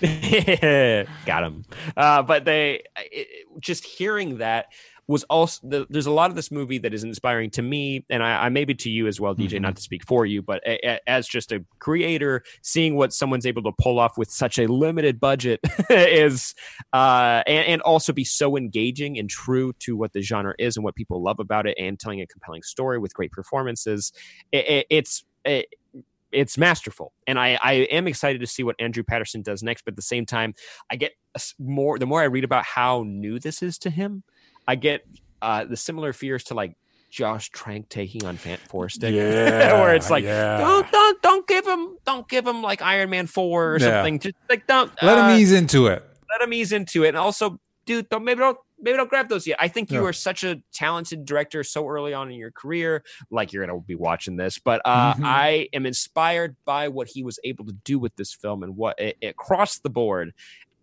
[1.26, 1.64] got him.
[1.96, 4.66] Uh, but they it, just hearing that
[5.10, 8.22] was also the, there's a lot of this movie that is inspiring to me, and
[8.22, 9.50] I, I maybe to you as well, DJ.
[9.58, 9.62] Mhm.
[9.62, 13.44] Not to speak for you, but a, a- as just a creator, seeing what someone's
[13.44, 16.54] able to pull off with such a limited budget is,
[16.92, 20.84] uh, and, and also be so engaging and true to what the genre is and
[20.84, 24.12] what people love about it, and telling a compelling story with great performances.
[24.52, 25.66] It, it, it's it,
[26.32, 29.94] it's masterful and I, I am excited to see what andrew patterson does next but
[29.94, 30.54] at the same time
[30.88, 31.12] i get
[31.58, 34.22] more the more i read about how new this is to him
[34.70, 35.04] i get
[35.42, 36.76] uh, the similar fears to like
[37.10, 38.58] josh trank taking on Fan
[38.88, 40.58] Stick, Yeah, where it's like yeah.
[40.58, 43.86] don't, don't don't give him don't give him like iron man 4 or Yeah.
[43.86, 46.04] something just like don't Let uh, him ease into it.
[46.30, 49.44] let him ease into it and also dude don't maybe don't maybe don't grab those
[49.46, 50.08] yet i think you Yeah.
[50.08, 53.96] are such a talented director so early on in your career like you're gonna be
[53.96, 55.24] watching this but uh Mhm.
[55.24, 59.00] i am inspired by what he was able to do with this film and what
[59.00, 60.32] it, it crossed the board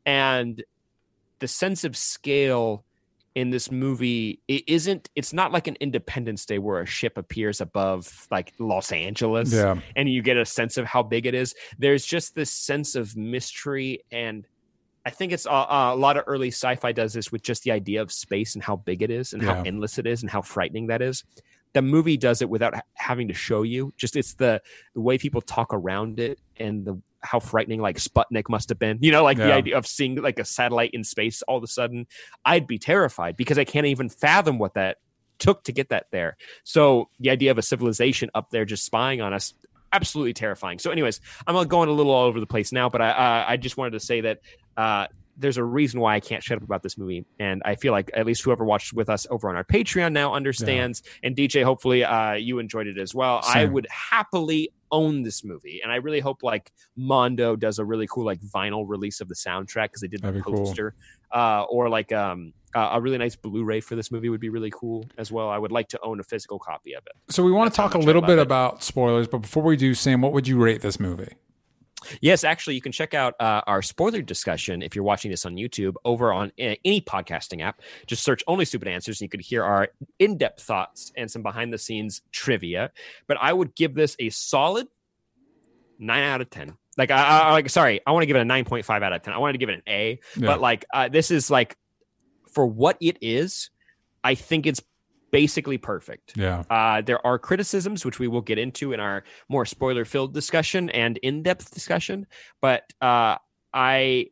[0.05, 0.61] and
[1.39, 2.83] the sense of scale
[3.37, 7.61] in this movie it isn't it's not like an independence day where a ship appears
[7.61, 9.75] above like los angeles Yeah.
[9.95, 11.53] and you get a sense of how big it is.
[11.77, 14.47] There's just this sense of mystery, and
[15.05, 17.71] I think it's uh, uh, a lot of early sci-fi does this with just the
[17.71, 20.41] idea of space and how big it is, and how endless it is, and how
[20.41, 21.23] frightening that is.
[21.73, 23.93] The movie does it without ha- having to show you.
[23.97, 24.61] Just it's the
[24.95, 28.97] the way people talk around it, and the how frightening like Sputnik must have been.
[29.01, 31.67] You know, like the idea of seeing like a satellite in space all of a
[31.67, 32.07] sudden.
[32.45, 34.97] I'd be terrified because I can't even fathom what that
[35.39, 36.37] took to get that there.
[36.63, 39.53] So the idea of a civilization up there just spying on us,
[39.91, 40.79] absolutely terrifying.
[40.79, 43.57] So, anyways, I'm going a little all over the place now, but I uh, I
[43.57, 44.39] just wanted to say that
[44.75, 45.07] uh,
[45.37, 48.09] there's a reason why I can't shut up about this movie, and I feel like
[48.15, 51.03] at least whoever watched with us over on our Patreon now understands.
[51.23, 53.41] And DJ, hopefully, uh, you enjoyed it as well.
[53.43, 58.07] I would happily own this movie, and I really hope like Mondo does a really
[58.07, 60.65] cool like vinyl release of the soundtrack because they did the That'd cool.
[60.65, 60.95] poster,
[61.31, 62.53] uh, or like um.
[62.75, 65.49] Uh, a really nice Blu-ray for this movie would be really cool as well.
[65.49, 67.13] I would like to own a physical copy of it.
[67.33, 68.41] So we want to That's talk a little bit it.
[68.41, 71.37] about spoilers, but before we do, Sam, what would you rate this movie?
[72.21, 75.55] Yes, actually, you can check out uh, our spoiler discussion if you're watching this on
[75.55, 77.81] YouTube over on uh, any podcasting app.
[78.05, 79.89] Just search Only Stupid Answers, and you could hear our
[80.19, 82.91] in depth thoughts and some behind the scenes trivia.
[83.27, 84.87] But I would give this a solid
[85.99, 86.75] nine out of 10.
[86.97, 89.33] Like, I, I like, sorry, I want to give it a 9.5 out of 10.
[89.33, 90.47] I wanted to give it an A, Yeah.
[90.47, 91.77] but like, uh, this is like,
[92.51, 93.69] for what it is,
[94.23, 94.81] I think it's
[95.31, 96.35] basically perfect.
[96.35, 96.63] Yeah.
[96.69, 100.89] Uh, there are criticisms, which we will get into in our more spoiler filled discussion
[100.91, 102.27] and in depth discussion.
[102.61, 103.37] But uh,
[103.73, 104.29] I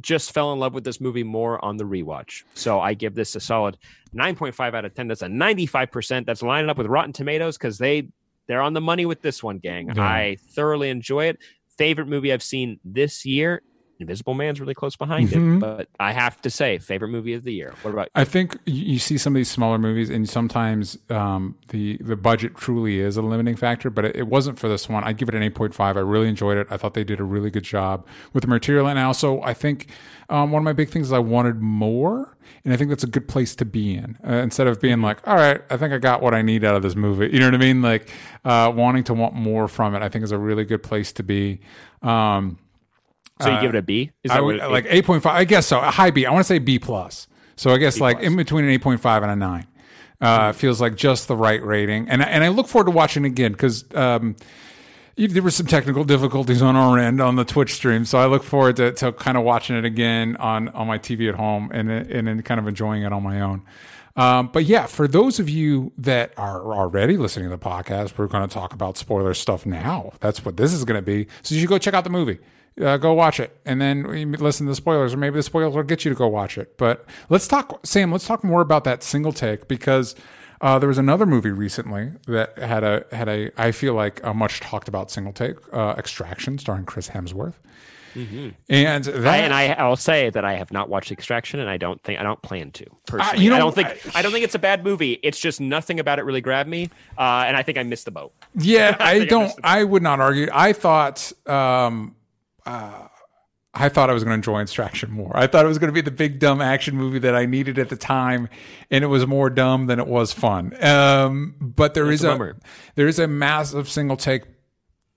[0.00, 2.44] just fell in love with this movie more on the rewatch.
[2.54, 3.76] So I give this a solid
[4.14, 5.08] 9.5 out of 10.
[5.08, 6.26] That's a 95%.
[6.26, 8.08] That's lining up with Rotten Tomatoes because they
[8.46, 9.92] they're on the money with this one, gang.
[9.94, 10.02] Yeah.
[10.02, 11.38] I thoroughly enjoy it.
[11.76, 13.62] Favorite movie I've seen this year.
[14.00, 15.56] Invisible Man's really close behind Mhm.
[15.56, 17.74] it, but I have to say, favorite movie of the year.
[17.82, 21.56] What about I think you you see some of these smaller movies, and sometimes um,
[21.68, 23.90] the the budget truly is a limiting factor.
[23.90, 25.02] But it, it wasn't for this one.
[25.04, 25.96] I'd give it an eight point five.
[25.96, 26.66] I really enjoyed it.
[26.70, 29.54] I thought they did a really good job with the material, and I also I
[29.54, 29.88] think
[30.30, 33.08] um, one of my big things is I wanted more, and I think that's a
[33.08, 34.16] good place to be in.
[34.26, 36.76] Uh, instead of being like, all right, I think I got what I need out
[36.76, 37.30] of this movie.
[37.32, 37.82] You know what I mean?
[37.82, 38.10] Like
[38.44, 40.02] uh, wanting to want more from it.
[40.02, 41.60] I think is a really good place to be.
[42.02, 42.58] Um,
[43.40, 44.10] so you give it a B?
[44.24, 45.36] Is I what would like eight point five.
[45.36, 45.78] I guess so.
[45.78, 46.26] A high B.
[46.26, 47.26] I want to say B plus.
[47.56, 48.26] So I guess B like plus.
[48.26, 49.66] in between an eight point five and a nine.
[50.20, 53.52] Uh, feels like just the right rating, and and I look forward to watching again
[53.52, 54.34] because um,
[55.16, 58.42] there were some technical difficulties on our end on the Twitch stream, so I look
[58.42, 61.88] forward to, to kind of watching it again on on my TV at home and
[61.88, 63.62] and then kind of enjoying it on my own.
[64.16, 68.26] Um, but yeah, for those of you that are already listening to the podcast, we're
[68.26, 70.12] going to talk about spoiler stuff now.
[70.18, 71.28] That's what this is going to be.
[71.42, 72.40] So you should go check out the movie.
[72.80, 74.04] Uh, go watch it, and then
[74.38, 76.76] listen to the spoilers, or maybe the spoilers will get you to go watch it.
[76.76, 78.12] But let's talk, Sam.
[78.12, 80.14] Let's talk more about that single take because
[80.60, 84.32] uh, there was another movie recently that had a had a I feel like a
[84.32, 87.54] much talked about single take, uh, Extraction, starring Chris Hemsworth,
[88.14, 91.76] and that I, and I, I'll say that I have not watched Extraction, and I
[91.76, 93.44] don't think I don't plan to personally.
[93.44, 95.18] you know, I don't think I- I, don't think it's a bad movie.
[95.22, 98.10] It's just nothing about it really grabbed me, uh, and I think I missed the
[98.10, 98.32] boat.
[98.56, 99.52] Yeah, I don't.
[99.62, 100.48] I would not argue.
[100.52, 102.14] I thought, um,
[102.68, 103.08] uh,
[103.74, 105.30] I thought I was going to enjoy Extraction more.
[105.36, 107.78] I thought it was going to be the big dumb action movie that I needed
[107.78, 108.48] at the time,
[108.90, 110.72] and it was more dumb than it was fun.
[110.82, 112.54] Um, but there is a a,
[112.94, 114.44] there is a massive single take.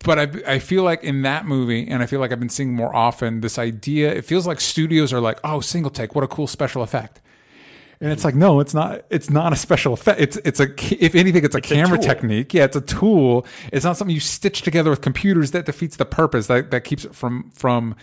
[0.03, 2.73] But I, I feel like in that movie, and I feel like I've been seeing
[2.73, 4.11] more often this idea.
[4.11, 7.21] It feels like studios are like, "Oh, single take, what a cool special effect."
[8.01, 9.05] And it's like, no, it's not.
[9.11, 10.19] It's not a special effect.
[10.19, 10.65] It's it's a
[11.03, 12.07] if anything, it's a camera tool.
[12.07, 12.51] technique.
[12.51, 13.45] Yeah, it's a tool.
[13.71, 15.51] It's not something you stitch together with computers.
[15.51, 16.47] That defeats the purpose.
[16.47, 17.95] That that keeps it from from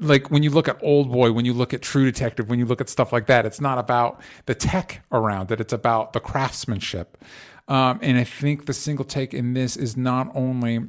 [0.00, 2.64] like when you look at Old Boy, when you look at True Detective, when you
[2.64, 3.44] look at stuff like that.
[3.44, 5.60] It's not about the tech around it.
[5.60, 7.22] It's about the craftsmanship.
[7.68, 10.88] Um, and I think the single take in this is not only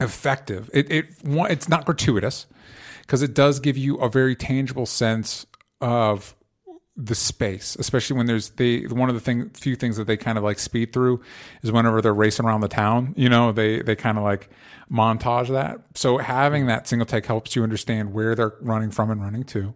[0.00, 0.68] effective.
[0.72, 2.46] It it it's not gratuitous
[3.02, 5.46] because it does give you a very tangible sense
[5.80, 6.34] of
[6.96, 10.36] the space, especially when there's they one of the thing few things that they kind
[10.36, 11.22] of like speed through
[11.62, 13.14] is whenever they're racing around the town.
[13.16, 14.50] You know, they they kind of like
[14.90, 15.80] montage that.
[15.94, 19.72] So having that single take helps you understand where they're running from and running to.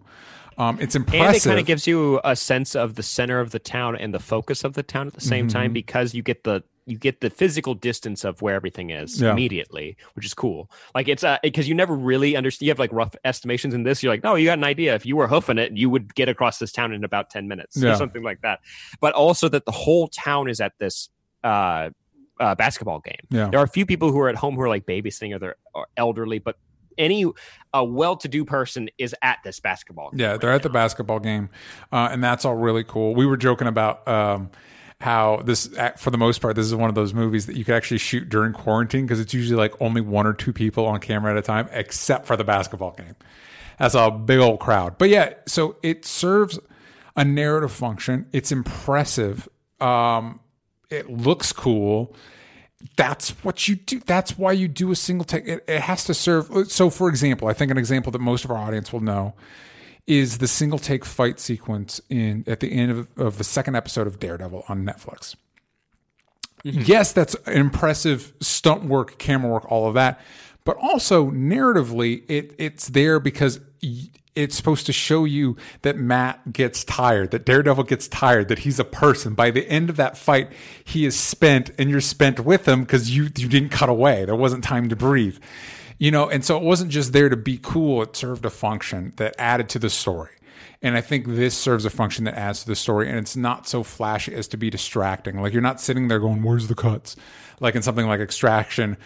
[0.59, 1.27] Um, it's impressive.
[1.27, 4.13] And it kind of gives you a sense of the center of the town and
[4.15, 5.53] the focus of the town at the same Mm-hmm.
[5.59, 9.33] time because you get the you get the physical distance of where everything is Yeah.
[9.33, 10.71] immediately, which is cool.
[10.95, 12.67] Like it's uh because you never really understand.
[12.67, 14.03] You have like rough estimations in this.
[14.03, 14.95] You're like, no, you got an idea.
[14.95, 17.77] If you were hoofing it, you would get across this town in about ten minutes
[17.77, 17.93] Yeah.
[17.93, 18.61] or something like that.
[19.01, 21.11] But also that the whole town is at this
[21.45, 21.91] uh,
[22.39, 23.17] uh, basketball game.
[23.31, 23.49] Yeah.
[23.51, 25.57] There are a few people who are at home who are like babysitting or they're
[25.75, 26.57] or elderly, but
[26.99, 27.27] any
[27.75, 30.11] a well-to-do person is at this basketball.
[30.13, 31.51] game Yeah, they're at the basketball game,
[31.93, 33.15] uh, and that's all really cool.
[33.15, 34.51] We were joking about um,
[35.01, 37.75] how this, for the most part, this is one of those movies that you could
[37.75, 41.33] actually shoot during quarantine because it's usually like only one or two people on camera
[41.33, 43.17] at a time, except for the basketball game.
[43.79, 44.97] That's a big old crowd.
[44.97, 46.59] But yeah, so it serves
[47.15, 48.27] a narrative function.
[48.33, 49.49] It's impressive.
[49.81, 50.41] Um,
[50.89, 52.17] it looks cool
[52.97, 54.01] that's what you do.
[54.05, 55.47] That's why you do a single take.
[55.47, 56.71] It, it has to serve.
[56.71, 59.35] So, for example, I think an example that most of our audience will know
[60.07, 64.07] is the single take fight sequence in at the end of, of the second episode
[64.07, 65.35] of Daredevil on Netflix.
[66.65, 66.83] Mm-hmm.
[66.85, 70.21] Yes, that's impressive stunt work, camera work, all of that.
[70.65, 76.53] But also narratively, it it's there because y- it's supposed to show you that Matt
[76.53, 79.35] gets tired, that Daredevil gets tired, that he's a person.
[79.35, 80.53] By the end of that fight,
[80.85, 84.25] he is spent, and you're spent with him because you you didn't cut away.
[84.25, 85.39] There wasn't time to breathe,
[85.99, 86.29] you know.
[86.29, 89.69] And so it wasn't just there to be cool; it served a function that added
[89.71, 90.31] to the story.
[90.83, 93.67] And I think this serves a function that adds to the story, and it's not
[93.67, 95.41] so flashy as to be distracting.
[95.41, 97.17] Like you're not sitting there going, "Where's the cuts?"
[97.61, 98.97] Like in something like Extraction,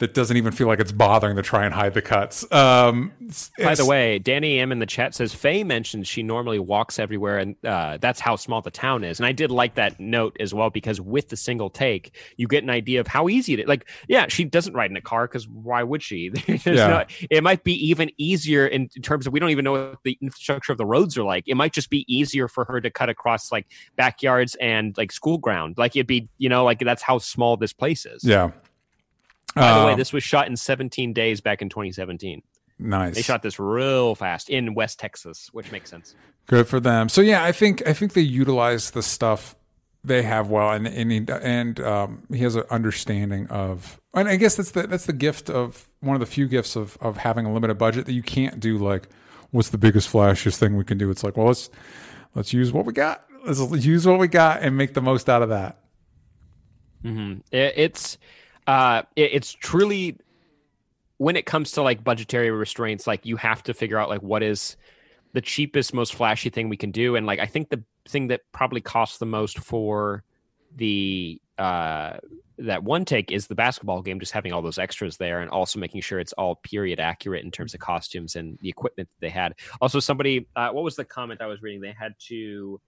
[0.00, 2.50] that doesn't even feel like it's bothering to try and hide the cuts.
[2.50, 3.12] Um,
[3.58, 7.38] By the way, Danny M in the chat says Faye mentions she normally walks everywhere,
[7.38, 9.20] and uh, that's how small the town is.
[9.20, 12.64] And I did like that note as well because with the single take, you get
[12.64, 13.66] an idea of how easy it is.
[13.68, 16.32] Like, yeah, she doesn't ride in a car because why would she?
[16.70, 16.86] Yeah.
[16.88, 20.18] no- it might be even easier in terms of we don't even know what the
[20.20, 21.44] infrastructure of the roads are like.
[21.46, 25.38] It might just be easier for her to cut across like backyards and like school
[25.38, 25.76] ground.
[25.78, 28.24] Like it'd be, you know, like that's how small this place is.
[28.24, 28.50] yeah.
[29.54, 32.42] By the way, Um, this was shot in 17 days back in 2017.
[32.78, 33.14] Nice.
[33.14, 36.14] They shot this real fast in West Texas, which makes sense.
[36.46, 37.08] Good for them.
[37.08, 39.54] So yeah, I think I think they utilize the stuff
[40.02, 44.00] they have well, and and he, and um, he has an understanding of.
[44.14, 46.96] And I guess that's the that's the gift of one of the few gifts of
[47.00, 49.08] of having a limited budget that you can't do like
[49.50, 51.10] what's the biggest flashiest thing we can do.
[51.10, 51.68] It's like well let's
[52.34, 53.26] let's use what we got.
[53.44, 55.80] Let's use what we got and make the most out of that.
[57.04, 57.40] Mm-hmm.
[57.52, 58.18] It's
[58.70, 60.16] uh, it, it's truly
[61.18, 64.44] when it comes to like budgetary restraints, like you have to figure out like what
[64.44, 64.76] is
[65.32, 67.16] the cheapest, most flashy thing we can do.
[67.16, 70.22] And like I think the thing that probably costs the most for
[70.76, 72.18] the uh
[72.58, 75.80] that one take is the basketball game, just having all those extras there and also
[75.80, 79.30] making sure it's all period accurate in terms of costumes and the equipment that they
[79.30, 79.54] had.
[79.80, 81.80] Also, somebody, uh, what was the comment I was reading?
[81.80, 82.80] They had to,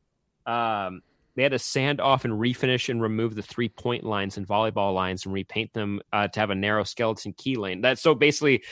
[0.46, 1.02] um,
[1.34, 4.94] they had to sand off and refinish and remove the three point lines and volleyball
[4.94, 7.80] lines and repaint them uh, to have a narrow skeleton key lane.
[7.80, 8.62] That so basically,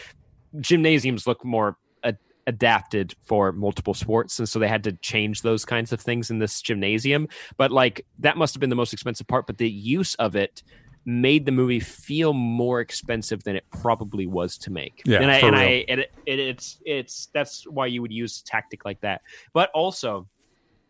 [0.58, 5.64] gymnasiums look more ad- adapted for multiple sports, and so they had to change those
[5.64, 7.28] kinds of things in this gymnasium.
[7.56, 9.46] But like that must have been the most expensive part.
[9.46, 10.62] But the use of it
[11.06, 15.00] made the movie feel more expensive than it probably was to make.
[15.06, 15.56] Yeah, and I and.
[15.56, 19.22] I it, it, it's it's that's why you would use a tactic like that.
[19.54, 20.28] But also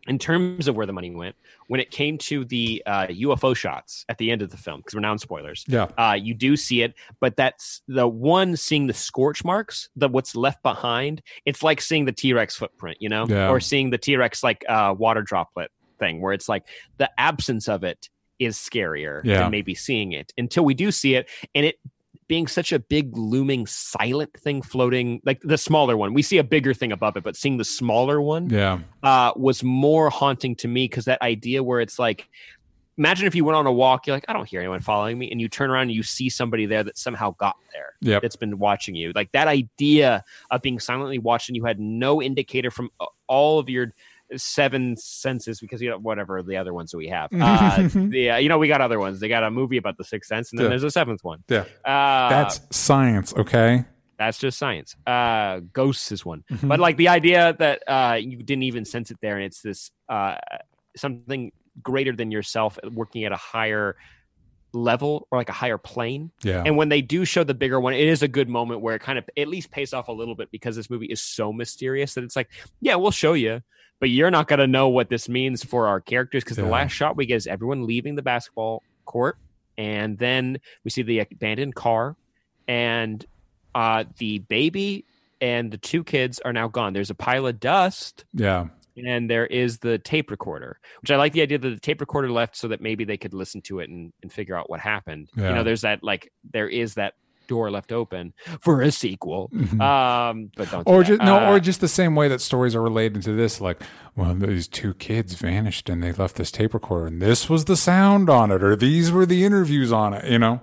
[0.07, 1.35] in terms of where the money went,
[1.67, 4.93] when it came to the uh, UFO shots at the end of the film, because
[4.95, 5.85] we're now in spoilers, Yeah.
[5.97, 10.35] uh, you do see it, but that's the one seeing the scorch marks, the what's
[10.35, 11.21] left behind.
[11.45, 13.49] It's like seeing the T Rex footprint, you know, Yeah.
[13.49, 16.63] or seeing the T Rex like uh, water droplet thing, where it's like
[16.97, 19.41] the absence of it is scarier Yeah.
[19.41, 21.75] than maybe seeing it until we do see it, and it
[22.31, 26.43] being such a big looming silent thing floating like the smaller one we see a
[26.45, 28.79] bigger thing above it but seeing the smaller one Yeah.
[29.03, 32.29] uh, was more haunting to me because that idea where it's like,
[32.97, 35.29] imagine if you went on a walk, you're like, I don't hear anyone following me,
[35.31, 37.93] and you turn around and you see somebody there that somehow got there.
[38.01, 38.21] Yep.
[38.21, 39.11] That's been watching you.
[39.13, 42.91] Like that idea of being silently watched and you had no indicator from
[43.27, 43.91] all of your
[44.37, 47.29] seven senses because you know whatever the other ones that we have.
[47.33, 49.19] Uh, the uh, you know we got other ones.
[49.19, 50.69] They got a movie about the sixth sense, and then Yeah.
[50.69, 51.43] there's a seventh one.
[51.49, 51.65] Yeah.
[51.85, 53.85] Uh, That's science, okay?
[54.17, 54.95] that's just science.
[55.07, 56.67] Uh, ghosts is one, Mhm.
[56.67, 59.89] but like the idea that uh, you didn't even sense it there, and it's this
[60.09, 60.35] uh,
[60.95, 61.51] something
[61.81, 63.95] greater than yourself working at a higher
[64.73, 66.31] level or like a higher plane.
[66.43, 66.63] Yeah.
[66.65, 68.99] And when they do show the bigger one, it is a good moment where it
[69.01, 72.13] kind of at least pays off a little bit because this movie is so mysterious
[72.13, 73.61] that it's like, yeah, we'll show you,
[74.01, 76.65] but you're not going to know what this means for our characters because Yeah.
[76.65, 79.37] the last shot we get is everyone leaving the basketball court,
[79.77, 82.17] and then we see the abandoned car,
[82.67, 83.25] and
[83.73, 85.05] uh, the baby
[85.39, 86.93] and the two kids are now gone.
[86.93, 88.67] There's a pile of dust yeah.
[88.97, 92.29] and there is the tape recorder, which I like the idea that the tape recorder
[92.31, 95.29] left so that maybe they could listen to it and, and figure out what happened.
[95.35, 97.13] You know, there's that like there is that
[97.51, 99.49] door left open for a sequel.
[99.53, 99.81] Mhm.
[99.81, 102.81] Um, but don't or just no, Uh, or just the same way that stories are
[102.81, 103.59] related to this.
[103.59, 103.81] Like,
[104.15, 107.75] well, these two kids vanished and they left this tape recorder, and this was the
[107.75, 110.23] sound on it, or these were the interviews on it.
[110.31, 110.61] You know,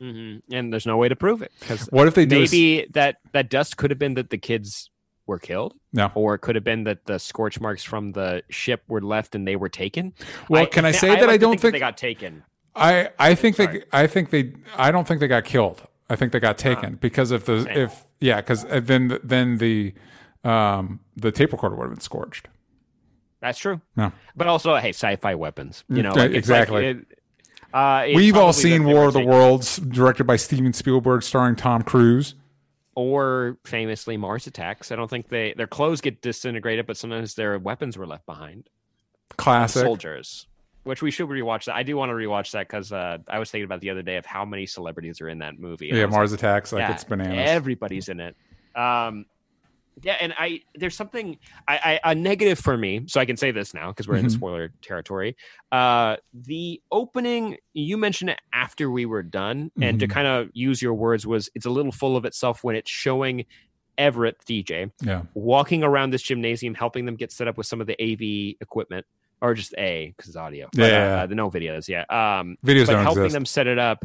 [0.00, 0.42] mhm.
[0.52, 1.50] and there's no way to prove it
[1.90, 2.36] what if they do?
[2.36, 4.90] a maybe that that dust could have been that the kids
[5.26, 5.74] were killed.
[5.92, 6.10] No.
[6.14, 9.46] Or it could have been that the scorch marks from the ship were left and
[9.46, 10.14] they were taken.
[10.48, 12.44] Well, can I say that like I don't think, think- they got taken.
[12.74, 13.80] I I think Sorry.
[13.80, 15.82] they I think they I don't think they got killed.
[16.10, 17.76] I think they got taken because if the Same.
[17.76, 19.94] if yeah because then then the
[20.44, 22.48] um the tape recorder would have been scorched.
[23.40, 23.80] That's true.
[23.96, 24.10] No.
[24.34, 25.84] But also, hey, sci-fi weapons.
[25.88, 26.94] You know, like, exactly.
[26.94, 27.18] Like, it,
[27.72, 31.82] uh, We've all seen War of the taken- Worlds, directed by Steven Spielberg, starring Tom
[31.82, 32.34] Cruise.
[32.96, 34.90] or famously Mars attacks.
[34.90, 38.68] I don't think they their clothes get disintegrated, but sometimes their weapons were left behind.
[39.36, 39.82] Classic.
[39.84, 40.48] Soldiers,
[40.84, 41.74] which we should rewatch that.
[41.74, 44.16] I do want to rewatch that because uh, I was thinking about the other day
[44.16, 45.90] of how many celebrities are in that movie.
[45.92, 46.72] Yeah, Mars Attacks.
[46.72, 47.48] Like yeah, it's bananas.
[47.48, 48.36] Everybody's in it.
[48.74, 49.26] Um,
[50.02, 53.50] yeah, and I there's something I, I a negative for me, so I can say
[53.50, 54.30] this now because we're in Mhm.
[54.30, 55.36] spoiler territory.
[55.72, 60.10] Uh, the opening you mentioned it after we were done, and to Mhm.
[60.10, 63.44] kind of use your words was it's a little full of itself when it's showing
[63.98, 65.22] Everett DJ yeah.
[65.34, 69.04] walking around this gymnasium, helping them get set up with some of the AV equipment.
[69.40, 70.68] Or just A because it's audio.
[70.74, 71.26] Yeah, uh, yeah, yeah.
[71.26, 71.88] the no videos.
[71.88, 72.04] Yeah.
[72.10, 73.34] Um, Videos but helping exist.
[73.34, 74.04] them set it up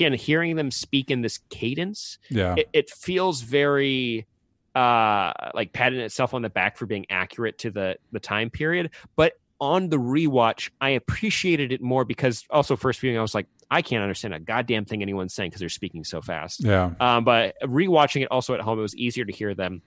[0.00, 2.54] and hearing them speak in this cadence yeah.
[2.56, 4.26] it, it feels very
[4.74, 8.90] uh like patting itself on the back for being accurate to the the time period
[9.16, 13.46] but on the rewatch i appreciated it more because also first viewing i was like
[13.70, 16.90] i can't understand a goddamn thing anyone's saying because they're speaking so fast yeah.
[17.00, 19.82] um but rewatching it also at home it was easier to hear them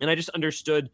[0.00, 0.90] and i just understood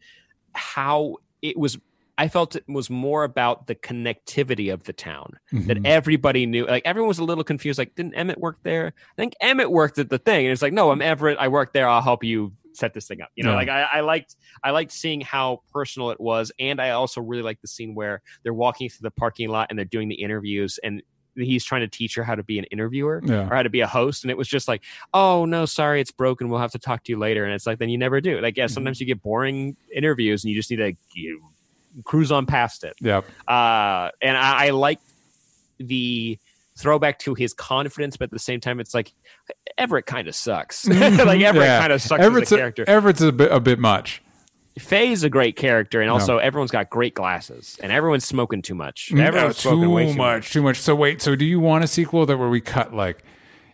[0.53, 1.79] how it was
[2.17, 5.85] i felt it was more about the connectivity of the town that Mhm.
[5.85, 6.65] everybody knew.
[6.65, 7.77] Like everyone was a little confused.
[7.79, 8.93] Like, didn't Emmett work there?
[8.97, 11.37] I think Emmett worked at the thing, and it's like, no, I'm Everett.
[11.39, 11.87] I work there.
[11.89, 13.29] I'll help you set this thing up.
[13.35, 13.55] You know, Yeah.
[13.57, 17.43] like I, I liked I liked seeing how personal it was, and I also really
[17.43, 20.79] liked the scene where they're walking through the parking lot and they're doing the interviews
[20.83, 21.01] and.
[21.37, 23.49] He's trying to teach her how to be an interviewer Yeah.
[23.49, 24.81] or how to be a host, and it was just like,
[25.13, 26.47] "Oh no, sorry, it's broken.
[26.47, 28.39] We'll have to talk to you later." And it's like, then you never do.
[28.39, 31.41] Like, yeah, sometimes you get boring interviews, and you just need to you,
[32.03, 33.25] cruise on past it Yep.
[33.47, 34.99] uh, and I, I like
[35.79, 36.37] the
[36.77, 39.13] throwback to his confidence, but at the same time, it's like
[39.77, 40.85] Everett kind of sucks.
[40.87, 41.01] like
[41.41, 41.79] Everett Yeah.
[41.79, 42.83] kind of sucks Everett's as a character.
[42.87, 44.21] Everett's a bit, a bit much.
[44.77, 49.09] Faye's a great character, and also everyone's got great glasses, and everyone's smoking too much.
[49.13, 50.51] No, Everyone's smoking too way much, too much.
[50.51, 50.77] too much.
[50.81, 53.23] So wait, so do you want a sequel that where we cut like,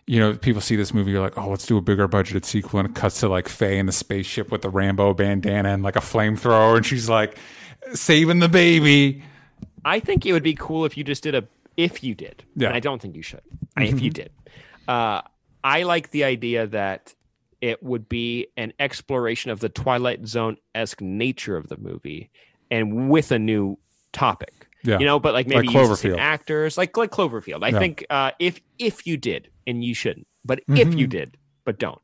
[0.06, 2.78] you know, people see this movie, you're like, oh, let's do a bigger budgeted sequel,
[2.78, 5.96] and it cuts to like Faye in the spaceship with the Rambo bandana and like
[5.96, 7.36] a flamethrower, and she's like
[7.94, 9.22] saving the baby.
[9.84, 11.44] I think it would be cool if you just did a
[11.76, 12.44] if you did.
[12.54, 12.68] Yeah.
[12.68, 13.40] And I don't think you should.
[13.78, 14.30] If you did.
[14.86, 15.22] Uh,
[15.64, 17.14] I like the idea that
[17.62, 22.30] it would be an exploration of the Twilight Zone esque nature of the movie
[22.70, 23.78] and with a new
[24.12, 24.66] topic.
[24.84, 24.98] Yeah.
[24.98, 26.18] You know, but like maybe Like use Cloverfield.
[26.18, 27.62] actors, like like Cloverfield.
[27.64, 27.78] I Yeah.
[27.78, 32.00] think uh, if if you did, and you shouldn't, but if you did, but don't.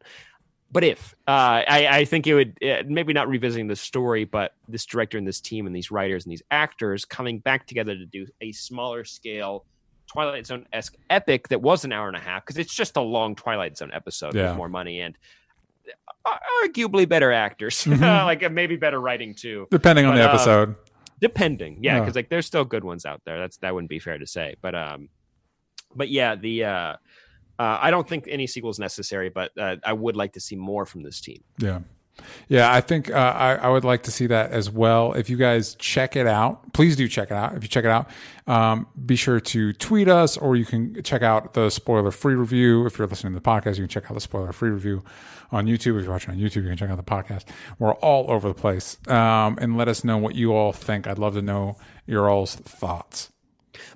[0.70, 1.30] But if uh,
[1.66, 5.26] I, I think it would uh, maybe not revisiting the story, but this director and
[5.26, 9.04] this team and these writers and these actors coming back together to do a smaller
[9.04, 9.64] scale
[10.08, 13.00] Twilight Zone esque epic that was an hour and a half because it's just a
[13.00, 14.48] long Twilight Zone episode Yeah.
[14.50, 15.16] with more money and
[16.26, 18.00] uh, arguably better actors, Mhm.
[18.26, 20.74] like uh, maybe better writing too, Depending on But, the uh, episode.
[21.20, 21.78] depending.
[21.82, 22.00] Yeah, Yeah.
[22.00, 23.38] because like there's still good ones out there.
[23.38, 25.08] That's that wouldn't be fair to say, but um,
[25.94, 26.96] but yeah, the uh,
[27.58, 30.56] uh, I don't think any sequel is necessary, but uh, I would like to see
[30.56, 31.42] more from this team.
[31.58, 31.80] Yeah.
[32.48, 35.12] Yeah, I think uh, I, I would like to see that as well.
[35.12, 37.54] If you guys check it out, please do check it out.
[37.54, 38.10] If you check it out,
[38.46, 42.86] um, be sure to tweet us or you can check out the spoiler free review.
[42.86, 45.04] If you're listening to the podcast, you can check out the spoiler free review
[45.52, 45.96] on YouTube.
[45.98, 47.44] If you're watching on YouTube, you can check out the podcast.
[47.78, 48.96] We're all over the place.
[49.08, 51.06] Um, and let us know what you all think.
[51.06, 53.30] I'd love to know your all's thoughts.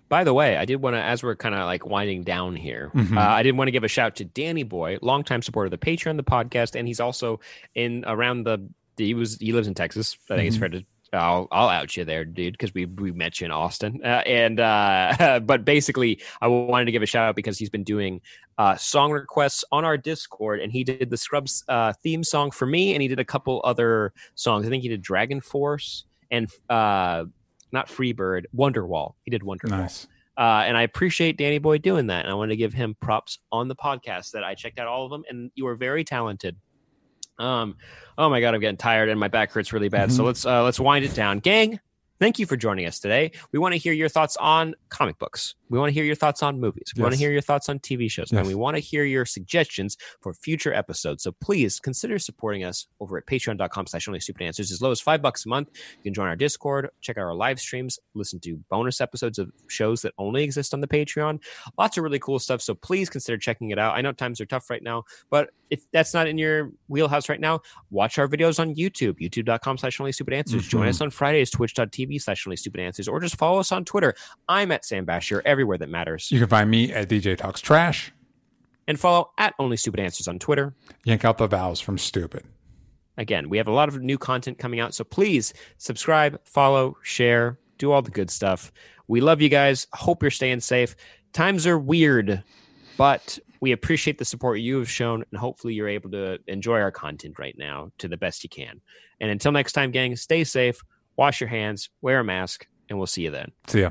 [0.08, 2.90] By the way, I did want to, as we're kind of like winding down here,
[2.94, 3.16] Mhm.
[3.16, 5.78] uh, I did want to give a shout to Danny Boy, longtime supporter of the
[5.78, 7.40] Patreon, the podcast, and he's also
[7.74, 8.58] in around the.
[8.96, 10.16] He was he lives in Texas.
[10.30, 10.60] I think it's Mhm.
[10.60, 10.84] fair to.
[11.14, 14.00] I'll I'll out you there, dude, because we we met you in Austin.
[14.02, 17.84] Uh, and uh, but basically, I wanted to give a shout out because he's been
[17.84, 18.20] doing
[18.58, 22.64] uh, song requests on our Discord, and he did the Scrubs uh, theme song for
[22.66, 24.66] me, and he did a couple other songs.
[24.66, 27.24] I think he did Dragon Force and uh,
[27.72, 29.14] not Freebird, Wonderwall.
[29.24, 29.70] He did Wonderwall.
[29.70, 30.06] Nice.
[30.38, 32.24] Uh, and I appreciate Danny Boy doing that.
[32.24, 35.04] And I want to give him props on the podcast that I checked out all
[35.04, 36.56] of them, and you are very talented.
[37.38, 37.76] Um,
[38.18, 40.12] oh my god, I'm getting tired and my back hurts really bad.
[40.12, 40.26] So Mhm.
[40.26, 41.80] let's uh, let's wind it down, gang.
[42.22, 43.32] Thank you for joining us today.
[43.50, 45.56] We want to hear your thoughts on comic books.
[45.70, 46.92] We want to hear your thoughts on movies.
[46.96, 48.30] We want to hear your thoughts on TV shows.
[48.30, 48.38] Yes.
[48.38, 51.24] And we want to hear your suggestions for future episodes.
[51.24, 54.70] So please consider supporting us over at patreon.com slash only stupid answers.
[54.70, 55.70] As low as five bucks a month.
[55.74, 59.50] You can join our Discord, check out our live streams, listen to bonus episodes of
[59.66, 61.42] shows that only exist on the Patreon.
[61.76, 62.62] Lots of really cool stuff.
[62.62, 63.96] So please consider checking it out.
[63.96, 67.40] I know times are tough right now, but if that's not in your wheelhouse right
[67.40, 70.68] now, watch our videos on YouTube, youtube.com slash only stupid answers.
[70.68, 70.90] Join Mhm.
[70.90, 74.14] us on Fridays, twitch.tv slash only stupid answers, or just follow us on Twitter.
[74.48, 76.30] I'm at Sam Basher everywhere that matters.
[76.30, 78.12] You can find me at DJ Talks Trash.
[78.88, 80.74] And follow at only stupid answers on Twitter.
[81.04, 82.44] Yank out the vowels from stupid.
[83.16, 87.58] Again, we have a lot of new content coming out, so please subscribe, follow, share,
[87.78, 88.72] do all the good stuff.
[89.06, 89.86] We love you guys.
[89.92, 90.96] Hope you're staying safe.
[91.32, 92.42] Times are weird,
[92.96, 96.90] but we appreciate the support you have shown, and hopefully you're able to enjoy our
[96.90, 98.80] content right now to the best you can.
[99.20, 100.82] And until next time, gang, stay safe,
[101.16, 103.52] wash your hands, wear a mask, and we'll see you then.
[103.66, 103.90] See ya.